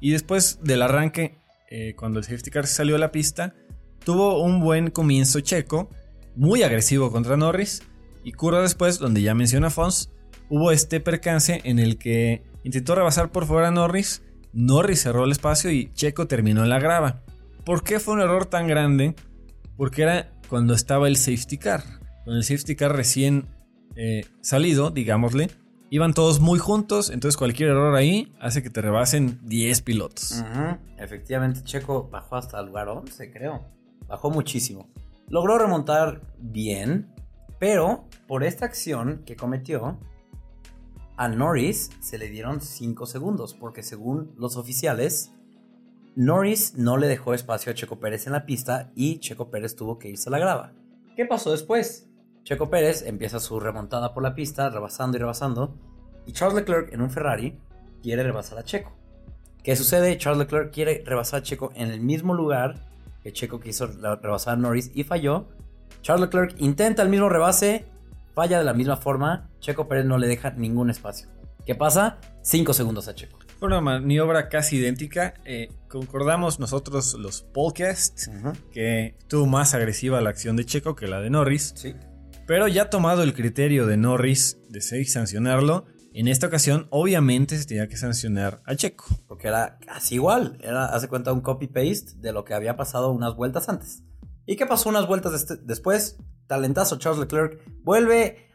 y 0.01 0.11
después 0.11 0.59
del 0.65 0.83
arranque, 0.83 1.39
eh, 1.71 1.95
cuando 1.97 2.19
el 2.19 2.25
safety 2.25 2.51
car 2.51 2.67
salió 2.67 2.97
a 2.97 2.99
la 2.99 3.13
pista, 3.13 3.55
tuvo 4.05 4.43
un 4.43 4.61
buen 4.61 4.91
comienzo 4.91 5.41
checo, 5.41 5.91
muy 6.35 6.63
agresivo 6.63 7.11
contra 7.11 7.37
Norris, 7.37 7.83
y 8.25 8.33
curva 8.33 8.63
después, 8.63 8.99
donde 8.99 9.23
ya 9.23 9.35
menciona 9.35 9.71
Fons, 9.71 10.11
hubo 10.49 10.71
este 10.73 11.01
percance 11.01 11.61
en 11.65 11.79
el 11.79 11.99
que 11.99 12.43
intentó 12.65 12.95
rebasar 12.95 13.33
por 13.33 13.47
fuera 13.47 13.69
a 13.69 13.71
Norris, 13.71 14.23
Norris 14.53 15.03
cerró 15.03 15.25
el 15.25 15.33
espacio 15.33 15.71
y 15.71 15.93
Checo 15.93 16.27
terminó 16.27 16.63
en 16.63 16.71
la 16.71 16.79
grava. 16.79 17.23
¿Por 17.65 17.85
qué 17.85 18.01
fue 18.01 18.15
un 18.15 18.21
error 18.21 18.47
tan 18.47 18.67
grande? 18.67 19.15
Porque 19.77 20.03
era 20.03 20.33
cuando 20.49 20.75
estaba 20.75 21.09
el 21.09 21.17
safety 21.17 21.59
car. 21.59 21.85
Con 22.25 22.35
el 22.35 22.45
safety 22.45 22.75
car 22.75 22.97
recién 22.97 23.47
eh, 23.95 24.25
salido, 24.41 24.91
digámosle, 24.91 25.51
iban 25.91 26.15
todos 26.15 26.41
muy 26.41 26.59
juntos, 26.59 27.11
entonces 27.11 27.37
cualquier 27.37 27.71
error 27.71 27.95
ahí 27.95 28.35
hace 28.41 28.63
que 28.63 28.71
te 28.71 28.81
rebasen 28.83 29.41
10 29.45 29.83
pilotos. 29.83 30.45
Efectivamente, 30.99 31.63
Checo 31.63 32.09
bajó 32.11 32.37
hasta 32.37 32.61
el 32.61 32.67
lugar 32.67 32.89
11, 32.89 33.31
creo. 33.31 33.65
Bajó 34.07 34.31
muchísimo. 34.31 34.89
Logró 35.29 35.59
remontar 35.59 36.23
bien, 36.39 37.13
pero 37.59 38.09
por 38.27 38.45
esta 38.45 38.65
acción 38.65 39.23
que 39.27 39.37
cometió, 39.37 39.99
a 41.17 41.29
Norris 41.29 41.91
se 42.01 42.17
le 42.17 42.29
dieron 42.29 42.61
5 42.61 43.07
segundos, 43.07 43.55
porque 43.55 43.83
según 43.83 44.33
los 44.37 44.57
oficiales, 44.57 45.33
Norris 46.15 46.75
no 46.77 46.97
le 46.97 47.09
dejó 47.09 47.35
espacio 47.35 47.71
a 47.71 47.75
Checo 47.75 47.99
Pérez 48.01 48.27
en 48.27 48.33
la 48.33 48.47
pista 48.47 48.91
y 48.95 49.19
Checo 49.19 49.51
Pérez 49.51 49.77
tuvo 49.77 49.99
que 49.99 50.09
irse 50.09 50.29
a 50.29 50.33
la 50.33 50.39
grava. 50.39 50.73
¿Qué 51.17 51.27
pasó 51.27 51.51
después? 51.51 52.08
Checo 52.49 52.71
Pérez 52.71 53.03
empieza 53.03 53.41
su 53.41 53.61
remontada 53.61 54.15
por 54.15 54.23
la 54.23 54.35
pista, 54.35 54.71
rebasando 54.71 55.19
y 55.19 55.21
rebasando, 55.21 55.75
y 56.25 56.33
Charles 56.33 56.57
Leclerc 56.57 56.95
en 56.95 57.03
un 57.03 57.11
Ferrari 57.11 57.59
quiere 58.03 58.23
rebasar 58.23 58.59
a 58.59 58.65
Checo. 58.65 58.97
¿Qué 59.63 59.77
sucede? 59.77 60.17
Charles 60.17 60.39
Leclerc 60.39 60.73
quiere 60.73 61.03
rebasar 61.05 61.41
a 61.41 61.43
Checo 61.43 61.73
en 61.75 61.91
el 61.91 62.01
mismo 62.01 62.33
lugar 62.33 62.87
que 63.23 63.35
Checo 63.35 63.61
quiso 63.61 63.87
rebasar 63.87 64.55
a 64.55 64.57
Norris 64.57 64.91
y 64.95 65.05
falló. 65.05 65.51
Charles 66.01 66.23
Leclerc 66.23 66.55
intenta 66.59 67.03
el 67.03 67.11
mismo 67.11 67.29
rebase, 67.29 67.85
falla 68.35 68.61
de 68.61 68.65
la 68.65 68.73
misma 68.73 68.97
forma. 68.97 69.51
Checo 69.61 69.87
Pérez 69.87 70.07
no 70.07 70.17
le 70.17 70.27
deja 70.27 70.53
ningún 70.53 70.89
espacio. 70.89 71.29
¿Qué 71.67 71.75
pasa? 71.75 72.17
5 72.41 72.73
segundos 72.73 73.09
a 73.09 73.15
Checo. 73.15 73.41
Una 73.61 73.83
maniobra 73.83 74.49
casi 74.49 74.79
idéntica. 74.79 75.35
Eh, 75.45 75.69
concordamos 75.87 76.61
nosotros 76.61 77.13
los 77.13 77.43
podcasts 77.43 78.31
que 78.73 79.17
tuvo 79.27 79.45
más 79.45 79.75
agresiva 79.75 80.23
la 80.23 80.31
acción 80.31 80.57
de 80.57 80.65
Checo 80.65 80.97
que 80.97 81.09
la 81.09 81.21
de 81.21 81.29
Norris. 81.29 81.75
Sí. 81.77 81.95
Pero 82.49 82.67
ya 82.67 82.91
tomado 82.91 83.23
el 83.23 83.35
criterio 83.35 83.87
de 83.87 83.97
Norris 83.97 84.59
de 84.71 84.81
sancionarlo, 84.81 85.85
en 86.15 86.29
esta 86.29 86.47
ocasión 86.47 86.89
obviamente 86.91 87.59
se 87.59 87.67
tenía 87.67 87.89
que 87.89 87.97
sancionar 87.97 88.63
a 88.65 88.75
Checo. 88.75 89.05
Porque 89.29 89.49
era 89.49 89.79
casi 89.87 90.17
igual. 90.17 90.59
Era, 90.63 90.87
hace 90.87 91.09
cuenta, 91.09 91.33
un 91.33 91.43
copy-paste 91.43 92.15
de 92.17 92.33
lo 92.33 92.45
que 92.45 92.55
había 92.55 92.77
pasado 92.77 93.13
unas 93.13 93.37
vueltas 93.37 93.69
antes. 93.69 94.03
¿Y 94.47 94.57
qué 94.57 94.65
pasó 94.65 94.89
unas 94.89 95.07
vueltas 95.07 95.47
después? 95.63 96.17
Talentazo 96.47 96.97
Charles 96.97 97.21
Leclerc 97.21 97.61
vuelve 97.85 98.49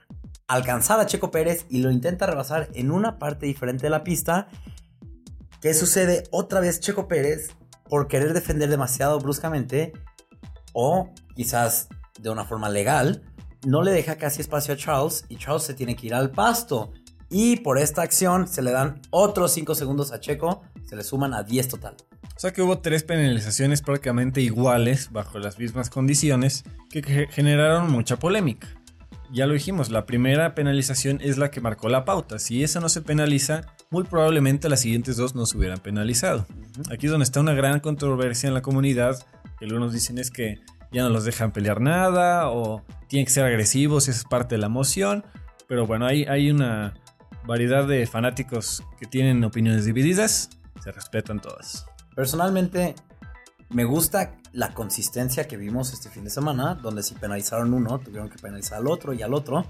a 0.48 0.56
alcanzar 0.56 1.00
a 1.00 1.06
Checo 1.06 1.30
Pérez 1.30 1.68
y 1.70 1.78
lo 1.78 1.92
intenta 1.92 2.26
rebasar 2.26 2.70
en 2.74 2.90
una 2.90 3.20
parte 3.20 3.46
diferente 3.46 3.84
de 3.84 3.92
la 3.92 4.04
pista 4.04 4.50
¿Qué 5.64 5.74
sucede? 5.74 6.24
Otra 6.30 6.60
vez 6.60 6.82
Checo 6.82 7.08
Pérez, 7.08 7.52
por 7.88 8.10
querer 8.10 8.34
defender 8.34 8.70
demasiado 8.70 9.18
bruscamente, 9.20 9.94
o 10.74 11.14
quizás 11.38 11.88
de 12.20 12.30
una 12.30 12.44
forma 12.44 12.68
legal, 12.68 13.24
no 13.66 13.82
le 13.82 13.92
deja 13.92 14.16
casi 14.16 14.42
espacio 14.42 14.74
a 14.74 14.78
Charles 14.78 15.26
y 15.30 15.38
Charles 15.38 15.64
se 15.64 15.74
tiene 15.74 15.96
que 15.96 16.08
ir 16.08 16.14
al 16.14 16.32
pasto. 16.32 16.94
Y 17.30 17.58
por 17.58 17.80
esta 17.80 18.02
acción 18.04 18.48
se 18.48 18.62
le 18.62 18.72
dan 18.72 19.02
otros 19.10 19.52
5 19.54 19.74
segundos 19.76 20.12
a 20.12 20.20
Checo, 20.20 20.62
se 20.86 20.96
le 20.96 21.04
suman 21.04 21.34
a 21.34 21.44
10 21.44 21.68
total. 21.68 21.96
O 22.36 22.40
sea 22.40 22.52
que 22.52 22.62
hubo 22.62 22.80
tres 22.80 23.04
penalizaciones 23.04 23.82
prácticamente 23.82 24.42
iguales, 24.42 25.12
bajo 25.12 25.40
las 25.40 25.60
mismas 25.60 25.90
condiciones, 25.90 26.64
que 26.90 27.28
generaron 27.32 27.92
mucha 27.92 28.18
polémica. 28.18 28.68
Ya 29.32 29.48
lo 29.48 29.54
dijimos, 29.54 29.90
la 29.90 30.06
primera 30.06 30.54
penalización 30.54 31.20
es 31.22 31.38
la 31.38 31.50
que 31.50 31.62
marcó 31.62 31.90
la 31.90 32.06
pauta. 32.06 32.38
Si 32.38 32.64
esa 32.64 32.80
no 32.80 32.90
se 32.90 33.02
penaliza, 33.02 33.62
muy 33.90 34.04
probablemente 34.04 34.70
las 34.70 34.82
siguientes 34.82 35.18
dos 35.18 35.34
no 35.34 35.48
se 35.48 35.58
hubieran 35.58 35.80
penalizado. 35.80 36.46
Aquí 36.92 37.08
es 37.08 37.12
donde 37.12 37.24
está 37.24 37.40
una 37.40 37.54
gran 37.54 37.80
controversia 37.80 38.48
en 38.48 38.54
la 38.54 38.62
comunidad, 38.62 39.26
que 39.58 39.66
algunos 39.66 39.92
dicen 39.92 40.20
es 40.20 40.30
que 40.30 40.60
ya 40.94 41.04
no 41.04 41.10
los 41.10 41.26
dejan 41.26 41.52
pelear 41.52 41.82
nada 41.82 42.50
o 42.50 42.84
tienen 43.08 43.26
que 43.26 43.32
ser 43.32 43.46
agresivos, 43.46 44.08
esa 44.08 44.20
es 44.20 44.24
parte 44.24 44.56
de 44.56 44.62
la 44.62 44.70
moción, 44.70 45.26
pero 45.68 45.86
bueno, 45.86 46.06
hay, 46.06 46.24
hay 46.26 46.52
una 46.52 46.94
variedad 47.46 47.88
de 47.88 48.06
fanáticos 48.08 48.84
que 49.00 49.06
tienen 49.06 49.44
opiniones 49.44 49.86
divididas, 49.86 50.50
se 50.82 50.92
respetan 50.92 51.40
todas. 51.42 51.86
Personalmente, 52.16 52.96
me 53.70 53.84
gusta 53.86 54.36
la 54.52 54.74
consistencia 54.74 55.48
que 55.48 55.58
vimos 55.58 55.92
este 55.94 56.10
fin 56.10 56.24
de 56.24 56.30
semana, 56.30 56.76
donde 56.76 57.04
si 57.04 57.16
penalizaron 57.16 57.74
uno, 57.74 58.00
tuvieron 58.00 58.30
que 58.30 58.38
penalizar 58.38 58.78
al 58.78 58.88
otro 58.88 59.14
y 59.14 59.22
al 59.24 59.34
otro 59.34 59.66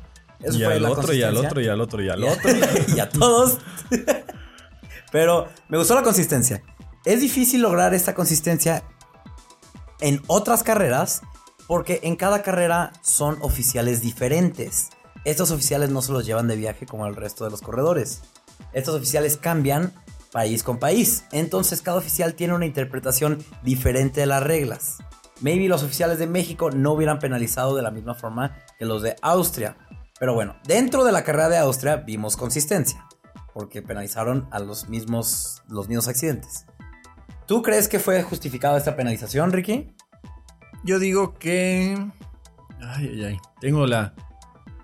y 0.51 0.63
al 0.63 0.85
otro, 0.85 1.13
y 1.13 1.23
al 1.23 1.37
otro, 1.37 1.61
y 1.61 1.67
al 1.69 1.81
otro, 1.81 2.01
y 2.01 2.09
al 2.09 2.23
otro. 2.23 2.51
y 2.95 2.99
a 2.99 3.09
todos. 3.09 3.59
Pero 5.11 5.47
me 5.69 5.77
gustó 5.77 5.95
la 5.95 6.03
consistencia. 6.03 6.61
Es 7.05 7.21
difícil 7.21 7.61
lograr 7.61 7.93
esta 7.93 8.13
consistencia 8.15 8.83
en 9.99 10.21
otras 10.27 10.63
carreras 10.63 11.21
porque 11.67 11.99
en 12.03 12.15
cada 12.15 12.43
carrera 12.43 12.91
son 13.01 13.37
oficiales 13.41 14.01
diferentes. 14.01 14.89
Estos 15.25 15.51
oficiales 15.51 15.89
no 15.89 16.01
se 16.01 16.11
los 16.11 16.25
llevan 16.25 16.47
de 16.47 16.55
viaje 16.55 16.85
como 16.85 17.07
el 17.07 17.15
resto 17.15 17.45
de 17.45 17.51
los 17.51 17.61
corredores. 17.61 18.21
Estos 18.73 18.95
oficiales 18.95 19.37
cambian 19.37 19.93
país 20.31 20.63
con 20.63 20.79
país. 20.79 21.25
Entonces 21.31 21.81
cada 21.81 21.97
oficial 21.97 22.33
tiene 22.33 22.53
una 22.53 22.65
interpretación 22.65 23.43
diferente 23.63 24.19
de 24.19 24.25
las 24.25 24.43
reglas. 24.43 24.97
Maybe 25.41 25.67
los 25.67 25.83
oficiales 25.83 26.19
de 26.19 26.27
México 26.27 26.71
no 26.71 26.93
hubieran 26.93 27.19
penalizado 27.19 27.75
de 27.75 27.81
la 27.81 27.91
misma 27.91 28.15
forma 28.15 28.57
que 28.77 28.85
los 28.85 29.01
de 29.01 29.15
Austria. 29.21 29.77
Pero 30.19 30.33
bueno, 30.33 30.55
dentro 30.65 31.03
de 31.03 31.11
la 31.11 31.23
carrera 31.23 31.49
de 31.49 31.57
Austria 31.57 31.97
vimos 31.97 32.37
consistencia, 32.37 33.05
porque 33.53 33.81
penalizaron 33.81 34.47
a 34.51 34.59
los 34.59 34.89
mismos, 34.89 35.61
los 35.67 35.87
mismos 35.87 36.07
accidentes. 36.07 36.65
¿Tú 37.47 37.61
crees 37.61 37.87
que 37.87 37.99
fue 37.99 38.23
justificada 38.23 38.77
esta 38.77 38.95
penalización, 38.95 39.51
Ricky? 39.51 39.93
Yo 40.83 40.99
digo 40.99 41.33
que... 41.33 41.97
Ay, 42.81 43.09
ay, 43.13 43.23
ay. 43.23 43.37
Tengo 43.59 43.85
las 43.85 44.11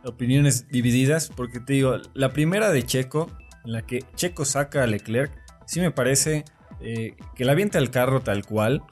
opiniones 0.03 0.67
divididas, 0.69 1.29
porque 1.35 1.59
te 1.59 1.73
digo, 1.73 1.97
la 2.13 2.31
primera 2.33 2.69
de 2.71 2.83
Checo, 2.83 3.31
en 3.65 3.73
la 3.73 3.81
que 3.83 4.03
Checo 4.15 4.45
saca 4.45 4.83
a 4.83 4.87
Leclerc, 4.87 5.31
sí 5.65 5.79
me 5.79 5.91
parece 5.91 6.45
eh, 6.81 7.15
que 7.35 7.45
la 7.45 7.53
avienta 7.53 7.77
el 7.77 7.91
carro 7.91 8.21
tal 8.21 8.45
cual. 8.45 8.83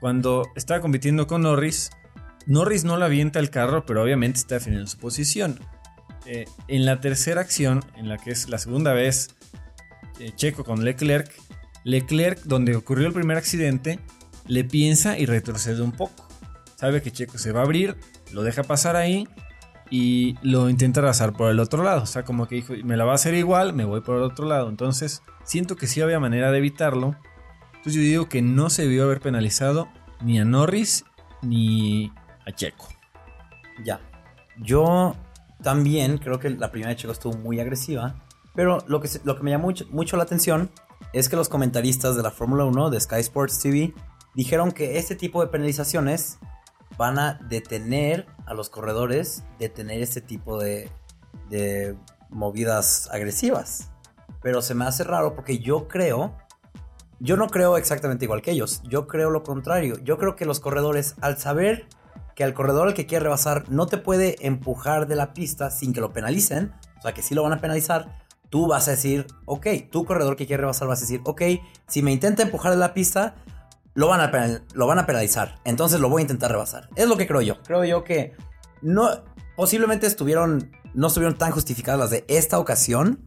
Cuando 0.00 0.48
estaba 0.56 0.80
compitiendo 0.80 1.26
con 1.26 1.42
Norris, 1.42 1.90
Norris 2.46 2.84
no 2.84 2.96
la 2.96 3.06
avienta 3.06 3.38
el 3.38 3.50
carro, 3.50 3.86
pero 3.86 4.02
obviamente 4.02 4.38
está 4.38 4.56
defendiendo 4.56 4.90
su 4.90 4.98
posición. 4.98 5.60
Eh, 6.26 6.44
en 6.68 6.86
la 6.86 7.00
tercera 7.00 7.40
acción, 7.40 7.84
en 7.96 8.08
la 8.08 8.16
que 8.16 8.30
es 8.30 8.48
la 8.48 8.58
segunda 8.58 8.92
vez 8.92 9.28
eh, 10.18 10.32
Checo 10.34 10.64
con 10.64 10.84
Leclerc, 10.84 11.32
Leclerc, 11.84 12.42
donde 12.44 12.76
ocurrió 12.76 13.06
el 13.06 13.12
primer 13.12 13.36
accidente, 13.36 13.98
le 14.46 14.64
piensa 14.64 15.18
y 15.18 15.26
retrocede 15.26 15.82
un 15.82 15.92
poco. 15.92 16.28
Sabe 16.76 17.02
que 17.02 17.12
Checo 17.12 17.38
se 17.38 17.52
va 17.52 17.60
a 17.60 17.64
abrir, 17.64 17.96
lo 18.32 18.42
deja 18.42 18.62
pasar 18.62 18.96
ahí 18.96 19.28
y 19.90 20.36
lo 20.42 20.68
intenta 20.68 21.00
arrasar 21.00 21.32
por 21.32 21.50
el 21.50 21.60
otro 21.60 21.82
lado. 21.82 22.02
O 22.02 22.06
sea, 22.06 22.24
como 22.24 22.48
que 22.48 22.56
dijo, 22.56 22.74
me 22.84 22.96
la 22.96 23.04
va 23.04 23.12
a 23.12 23.16
hacer 23.16 23.34
igual, 23.34 23.72
me 23.72 23.84
voy 23.84 24.00
por 24.00 24.16
el 24.16 24.22
otro 24.22 24.46
lado. 24.46 24.68
Entonces, 24.68 25.22
siento 25.44 25.76
que 25.76 25.86
sí 25.86 26.00
había 26.00 26.18
manera 26.18 26.50
de 26.50 26.58
evitarlo. 26.58 27.16
Entonces 27.74 27.94
yo 27.94 28.00
digo 28.00 28.28
que 28.28 28.42
no 28.42 28.70
se 28.70 28.82
debió 28.82 29.04
haber 29.04 29.20
penalizado 29.20 29.88
ni 30.20 30.40
a 30.40 30.44
Norris 30.44 31.04
ni 31.42 32.12
a 32.46 32.52
Checo. 32.52 32.88
Ya. 33.84 34.00
Yo 34.56 35.14
también 35.62 36.18
creo 36.18 36.38
que 36.38 36.50
la 36.50 36.70
primera 36.70 36.90
de 36.90 36.96
Checo 36.96 37.12
estuvo 37.12 37.36
muy 37.36 37.60
agresiva. 37.60 38.14
Pero 38.54 38.78
lo 38.86 39.00
que, 39.00 39.08
lo 39.24 39.36
que 39.36 39.42
me 39.42 39.50
llamó 39.50 39.72
mucho, 39.90 40.16
la 40.16 40.22
atención 40.24 40.70
es 41.12 41.28
que 41.28 41.36
los 41.36 41.48
comentaristas 41.48 42.16
de 42.16 42.22
la 42.22 42.30
Fórmula 42.30 42.64
1 42.64 42.90
de 42.90 43.00
Sky 43.00 43.20
Sports 43.20 43.58
TV 43.60 43.94
dijeron 44.34 44.72
que 44.72 44.98
este 44.98 45.14
tipo 45.14 45.40
de 45.42 45.48
penalizaciones 45.48 46.38
van 46.96 47.18
a 47.18 47.34
detener 47.48 48.26
a 48.46 48.54
los 48.54 48.70
corredores 48.70 49.44
de 49.58 49.68
tener 49.68 50.02
este 50.02 50.20
tipo 50.20 50.58
de, 50.58 50.90
de 51.48 51.96
movidas 52.30 53.08
agresivas. 53.10 53.90
Pero 54.42 54.62
se 54.62 54.74
me 54.74 54.84
hace 54.84 55.04
raro 55.04 55.34
porque 55.34 55.58
yo 55.58 55.86
creo, 55.86 56.36
yo 57.20 57.36
no 57.36 57.48
creo 57.48 57.76
exactamente 57.76 58.24
igual 58.24 58.42
que 58.42 58.50
ellos, 58.50 58.82
yo 58.84 59.06
creo 59.06 59.30
lo 59.30 59.42
contrario. 59.42 59.98
Yo 60.02 60.18
creo 60.18 60.34
que 60.34 60.46
los 60.46 60.60
corredores 60.60 61.14
al 61.20 61.38
saber 61.38 61.86
que 62.34 62.44
al 62.44 62.54
corredor 62.54 62.88
al 62.88 62.94
que 62.94 63.06
quiere 63.06 63.24
rebasar 63.24 63.70
no 63.70 63.86
te 63.86 63.98
puede 63.98 64.36
empujar 64.46 65.06
de 65.06 65.16
la 65.16 65.34
pista 65.34 65.70
sin 65.70 65.92
que 65.92 66.00
lo 66.00 66.12
penalicen, 66.12 66.72
o 66.98 67.02
sea 67.02 67.12
que 67.12 67.22
sí 67.22 67.34
lo 67.34 67.42
van 67.42 67.52
a 67.52 67.60
penalizar, 67.60 68.24
tú 68.52 68.66
vas 68.66 68.86
a 68.86 68.90
decir, 68.90 69.26
ok, 69.46 69.66
tu 69.90 70.04
corredor 70.04 70.36
que 70.36 70.46
quiere 70.46 70.60
rebasar 70.60 70.86
vas 70.86 70.98
a 70.98 71.00
decir, 71.00 71.22
ok, 71.24 71.40
si 71.88 72.02
me 72.02 72.12
intenta 72.12 72.42
empujar 72.42 72.70
de 72.70 72.76
la 72.76 72.92
pista, 72.92 73.34
lo 73.94 74.08
van 74.08 74.20
a, 74.20 74.60
lo 74.74 74.86
van 74.86 74.98
a 74.98 75.06
penalizar, 75.06 75.58
entonces 75.64 76.00
lo 76.00 76.10
voy 76.10 76.20
a 76.20 76.24
intentar 76.24 76.50
rebasar. 76.50 76.90
Es 76.94 77.08
lo 77.08 77.16
que 77.16 77.26
creo 77.26 77.40
yo. 77.40 77.62
Creo 77.62 77.82
yo 77.86 78.04
que 78.04 78.34
no, 78.82 79.08
posiblemente 79.56 80.06
estuvieron, 80.06 80.70
no 80.92 81.06
estuvieron 81.06 81.38
tan 81.38 81.50
justificadas 81.50 81.98
las 81.98 82.10
de 82.10 82.26
esta 82.28 82.58
ocasión, 82.58 83.26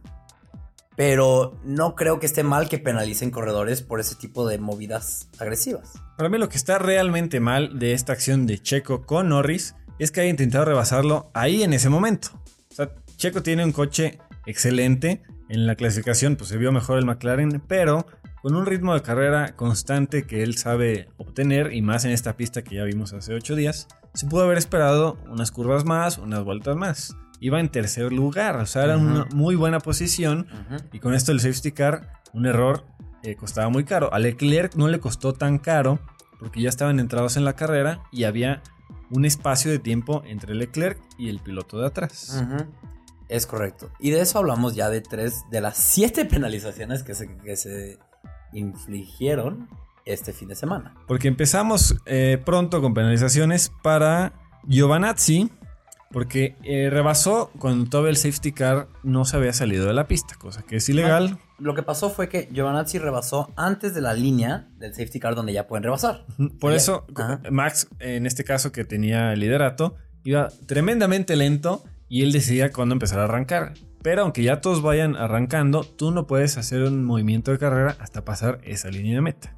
pero 0.94 1.58
no 1.64 1.96
creo 1.96 2.20
que 2.20 2.26
esté 2.26 2.44
mal 2.44 2.68
que 2.68 2.78
penalicen 2.78 3.32
corredores 3.32 3.82
por 3.82 3.98
ese 3.98 4.14
tipo 4.14 4.46
de 4.46 4.58
movidas 4.58 5.28
agresivas. 5.40 5.94
Para 6.16 6.28
mí 6.28 6.38
lo 6.38 6.48
que 6.48 6.56
está 6.56 6.78
realmente 6.78 7.40
mal 7.40 7.80
de 7.80 7.94
esta 7.94 8.12
acción 8.12 8.46
de 8.46 8.62
Checo 8.62 9.04
con 9.04 9.30
Norris 9.30 9.74
es 9.98 10.12
que 10.12 10.20
haya 10.20 10.30
intentado 10.30 10.66
rebasarlo 10.66 11.32
ahí 11.34 11.64
en 11.64 11.72
ese 11.72 11.88
momento. 11.88 12.28
O 12.70 12.74
sea, 12.76 12.94
Checo 13.16 13.42
tiene 13.42 13.64
un 13.64 13.72
coche 13.72 14.20
excelente. 14.46 15.22
En 15.48 15.66
la 15.66 15.76
clasificación 15.76 16.36
pues 16.36 16.48
se 16.48 16.56
vio 16.56 16.72
mejor 16.72 16.98
el 16.98 17.04
McLaren, 17.04 17.62
pero 17.66 18.06
con 18.42 18.54
un 18.54 18.66
ritmo 18.66 18.94
de 18.94 19.02
carrera 19.02 19.54
constante 19.56 20.26
que 20.26 20.42
él 20.42 20.56
sabe 20.56 21.08
obtener 21.16 21.72
y 21.72 21.82
más 21.82 22.04
en 22.04 22.12
esta 22.12 22.36
pista 22.36 22.62
que 22.62 22.76
ya 22.76 22.84
vimos 22.84 23.12
hace 23.12 23.34
8 23.34 23.54
días, 23.54 23.88
se 24.14 24.26
pudo 24.26 24.44
haber 24.44 24.58
esperado 24.58 25.18
unas 25.28 25.50
curvas 25.50 25.84
más, 25.84 26.18
unas 26.18 26.42
vueltas 26.42 26.76
más 26.76 27.16
iba 27.40 27.60
en 27.60 27.68
tercer 27.68 28.12
lugar. 28.12 28.56
O 28.56 28.66
sea, 28.66 28.84
era 28.84 28.96
una 28.96 29.26
muy 29.34 29.54
buena 29.54 29.80
posición. 29.80 30.46
Y 30.92 31.00
con 31.00 31.14
esto 31.14 31.32
el 31.32 31.40
safety 31.40 31.72
car, 31.72 32.20
un 32.32 32.46
error, 32.46 32.84
eh, 33.22 33.36
costaba 33.36 33.68
muy 33.68 33.84
caro. 33.84 34.12
A 34.12 34.18
Leclerc 34.18 34.74
no 34.76 34.88
le 34.88 35.00
costó 35.00 35.32
tan 35.32 35.58
caro 35.58 35.98
porque 36.38 36.60
ya 36.60 36.68
estaban 36.68 37.00
entrados 37.00 37.36
en 37.36 37.44
la 37.44 37.54
carrera 37.54 38.02
y 38.12 38.24
había 38.24 38.62
un 39.10 39.24
espacio 39.24 39.70
de 39.70 39.78
tiempo 39.78 40.22
entre 40.26 40.54
Leclerc 40.54 40.98
y 41.18 41.28
el 41.28 41.38
piloto 41.40 41.78
de 41.78 41.86
atrás. 41.86 42.44
Es 43.28 43.46
correcto. 43.46 43.90
Y 43.98 44.10
de 44.10 44.20
eso 44.20 44.38
hablamos 44.38 44.74
ya 44.74 44.88
de 44.88 45.00
tres 45.00 45.42
de 45.50 45.60
las 45.60 45.76
siete 45.76 46.24
penalizaciones 46.24 47.02
que 47.02 47.14
se, 47.14 47.36
que 47.38 47.56
se 47.56 47.98
infligieron 48.52 49.68
este 50.04 50.32
fin 50.32 50.48
de 50.48 50.54
semana. 50.54 50.94
Porque 51.06 51.28
empezamos 51.28 51.96
eh, 52.06 52.40
pronto 52.44 52.80
con 52.80 52.94
penalizaciones 52.94 53.72
para 53.82 54.32
Giovanazzi, 54.68 55.50
porque 56.12 56.56
eh, 56.62 56.88
rebasó 56.90 57.50
cuando 57.58 57.90
todo 57.90 58.08
el 58.08 58.16
safety 58.16 58.52
car 58.52 58.88
no 59.02 59.24
se 59.24 59.36
había 59.36 59.52
salido 59.52 59.86
de 59.86 59.94
la 59.94 60.06
pista, 60.06 60.36
cosa 60.36 60.62
que 60.62 60.76
es 60.76 60.88
ilegal. 60.88 61.38
lo 61.58 61.74
que 61.74 61.82
pasó 61.82 62.10
fue 62.10 62.28
que 62.28 62.48
Giovanazzi 62.52 62.98
rebasó 62.98 63.52
antes 63.56 63.94
de 63.94 64.00
la 64.00 64.14
línea 64.14 64.68
del 64.78 64.94
safety 64.94 65.18
car 65.18 65.34
donde 65.34 65.52
ya 65.52 65.66
pueden 65.66 65.82
rebasar. 65.82 66.24
Por 66.60 66.72
eso, 66.72 67.06
Ajá. 67.16 67.40
Max, 67.50 67.88
en 67.98 68.26
este 68.26 68.44
caso 68.44 68.70
que 68.70 68.84
tenía 68.84 69.32
el 69.32 69.40
liderato, 69.40 69.96
iba 70.22 70.48
tremendamente 70.66 71.34
lento 71.34 71.82
y 72.08 72.22
él 72.22 72.32
decidía 72.32 72.70
cuándo 72.70 72.94
empezar 72.94 73.18
a 73.18 73.24
arrancar. 73.24 73.74
Pero 74.02 74.22
aunque 74.22 74.42
ya 74.42 74.60
todos 74.60 74.82
vayan 74.82 75.16
arrancando, 75.16 75.82
tú 75.82 76.12
no 76.12 76.26
puedes 76.26 76.58
hacer 76.58 76.82
un 76.82 77.04
movimiento 77.04 77.50
de 77.50 77.58
carrera 77.58 77.96
hasta 77.98 78.24
pasar 78.24 78.60
esa 78.62 78.88
línea 78.88 79.16
de 79.16 79.20
meta. 79.20 79.56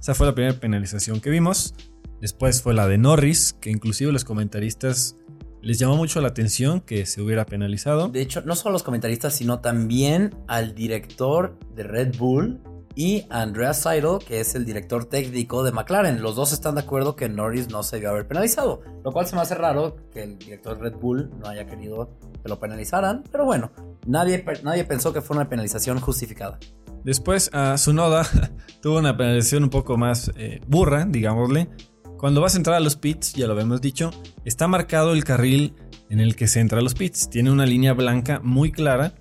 Esa 0.00 0.14
fue 0.14 0.26
la 0.26 0.34
primera 0.34 0.58
penalización 0.58 1.20
que 1.20 1.30
vimos. 1.30 1.74
Después 2.20 2.62
fue 2.62 2.74
la 2.74 2.86
de 2.86 2.96
Norris, 2.96 3.52
que 3.60 3.70
inclusive 3.70 4.12
los 4.12 4.24
comentaristas 4.24 5.16
les 5.60 5.78
llamó 5.78 5.96
mucho 5.96 6.20
la 6.20 6.28
atención 6.28 6.80
que 6.80 7.06
se 7.06 7.20
hubiera 7.20 7.44
penalizado. 7.44 8.08
De 8.08 8.20
hecho, 8.22 8.42
no 8.42 8.56
solo 8.56 8.72
los 8.72 8.82
comentaristas, 8.82 9.34
sino 9.34 9.60
también 9.60 10.34
al 10.48 10.74
director 10.74 11.58
de 11.74 11.82
Red 11.82 12.16
Bull 12.16 12.60
y 12.94 13.24
Andrea 13.30 13.74
Seidel, 13.74 14.18
que 14.26 14.40
es 14.40 14.54
el 14.54 14.64
director 14.64 15.04
técnico 15.04 15.62
de 15.62 15.72
McLaren. 15.72 16.22
Los 16.22 16.36
dos 16.36 16.52
están 16.52 16.74
de 16.74 16.82
acuerdo 16.82 17.16
que 17.16 17.28
Norris 17.28 17.68
no 17.70 17.82
se 17.82 17.96
debió 17.96 18.10
haber 18.10 18.26
penalizado, 18.26 18.80
lo 19.04 19.12
cual 19.12 19.26
se 19.26 19.34
me 19.34 19.42
hace 19.42 19.54
raro 19.54 19.96
que 20.10 20.22
el 20.22 20.38
director 20.38 20.78
Red 20.78 20.96
Bull 20.96 21.30
no 21.38 21.48
haya 21.48 21.66
querido 21.66 22.10
que 22.42 22.48
lo 22.48 22.58
penalizaran, 22.58 23.22
pero 23.30 23.44
bueno, 23.44 23.70
nadie, 24.06 24.44
nadie 24.62 24.84
pensó 24.84 25.12
que 25.12 25.20
fue 25.20 25.36
una 25.36 25.48
penalización 25.48 26.00
justificada. 26.00 26.58
Después 27.04 27.50
a 27.52 27.74
Tsunoda 27.74 28.26
tuvo 28.82 28.98
una 28.98 29.16
penalización 29.16 29.64
un 29.64 29.70
poco 29.70 29.96
más 29.96 30.30
eh, 30.36 30.60
burra, 30.66 31.04
digámosle. 31.04 31.68
Cuando 32.18 32.40
vas 32.40 32.54
a 32.54 32.58
entrar 32.58 32.76
a 32.76 32.80
los 32.80 32.96
pits, 32.96 33.32
ya 33.32 33.46
lo 33.46 33.54
habíamos 33.54 33.80
dicho, 33.80 34.10
está 34.44 34.68
marcado 34.68 35.12
el 35.12 35.24
carril 35.24 35.74
en 36.08 36.20
el 36.20 36.36
que 36.36 36.46
se 36.46 36.60
entra 36.60 36.78
a 36.78 36.82
los 36.82 36.94
pits. 36.94 37.28
Tiene 37.28 37.50
una 37.50 37.66
línea 37.66 37.94
blanca 37.94 38.40
muy 38.44 38.70
clara 38.70 39.14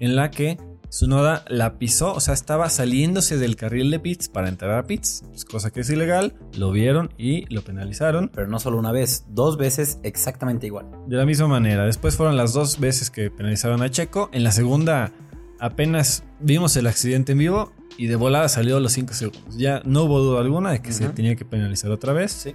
en 0.00 0.16
la 0.16 0.30
que 0.30 0.56
Tsunoda 0.88 1.44
la 1.48 1.78
pisó, 1.78 2.14
o 2.14 2.20
sea, 2.20 2.32
estaba 2.32 2.70
saliéndose 2.70 3.36
del 3.36 3.56
carril 3.56 3.90
de 3.90 4.00
pits 4.00 4.28
para 4.28 4.48
entrar 4.48 4.78
a 4.78 4.84
pits, 4.84 5.22
pues, 5.28 5.44
cosa 5.44 5.70
que 5.70 5.80
es 5.80 5.90
ilegal. 5.90 6.34
Lo 6.56 6.72
vieron 6.72 7.10
y 7.18 7.44
lo 7.52 7.62
penalizaron. 7.62 8.30
Pero 8.34 8.46
no 8.46 8.58
solo 8.58 8.78
una 8.78 8.90
vez, 8.90 9.26
dos 9.28 9.58
veces 9.58 9.98
exactamente 10.02 10.66
igual. 10.66 10.86
De 11.06 11.16
la 11.16 11.26
misma 11.26 11.46
manera, 11.46 11.84
después 11.84 12.16
fueron 12.16 12.36
las 12.36 12.54
dos 12.54 12.80
veces 12.80 13.10
que 13.10 13.30
penalizaron 13.30 13.82
a 13.82 13.90
Checo. 13.90 14.30
En 14.32 14.44
la 14.44 14.50
segunda 14.50 15.12
apenas 15.60 16.24
vimos 16.40 16.76
el 16.76 16.86
accidente 16.86 17.32
en 17.32 17.38
vivo 17.38 17.72
y 17.98 18.06
de 18.06 18.16
volada 18.16 18.48
salió 18.48 18.76
a 18.76 18.80
los 18.80 18.92
5 18.92 19.12
segundos. 19.12 19.56
Ya 19.56 19.82
no 19.84 20.04
hubo 20.04 20.20
duda 20.20 20.40
alguna 20.40 20.70
de 20.70 20.80
que 20.80 20.92
se 20.92 21.08
tenía 21.10 21.36
que 21.36 21.44
penalizar 21.44 21.90
otra 21.90 22.12
vez. 22.12 22.32
Sí. 22.32 22.54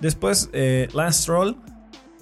Después 0.00 0.50
eh, 0.52 0.88
Lance 0.94 1.22
Stroll 1.22 1.56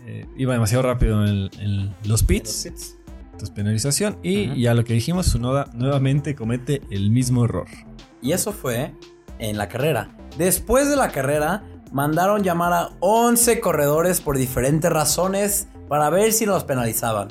eh, 0.06 0.26
iba 0.36 0.54
demasiado 0.54 0.84
rápido 0.84 1.26
en, 1.26 1.50
en 1.58 1.94
los 2.04 2.22
pits, 2.22 2.96
entonces 3.34 3.50
penalización. 3.54 4.18
Y 4.22 4.60
ya 4.60 4.74
lo 4.74 4.84
que 4.84 4.94
dijimos, 4.94 5.26
Sunoda 5.26 5.66
nuevamente 5.74 6.34
comete 6.34 6.80
el 6.90 7.10
mismo 7.10 7.44
error. 7.44 7.66
Y 8.22 8.32
eso 8.32 8.52
fue 8.52 8.94
en 9.38 9.58
la 9.58 9.68
carrera. 9.68 10.16
Después 10.38 10.88
de 10.88 10.96
la 10.96 11.08
carrera, 11.10 11.62
mandaron 11.92 12.42
llamar 12.42 12.72
a 12.72 12.90
11 13.00 13.60
corredores 13.60 14.20
por 14.20 14.38
diferentes 14.38 14.90
razones 14.90 15.68
para 15.88 16.08
ver 16.10 16.32
si 16.32 16.46
los 16.46 16.64
penalizaban. 16.64 17.28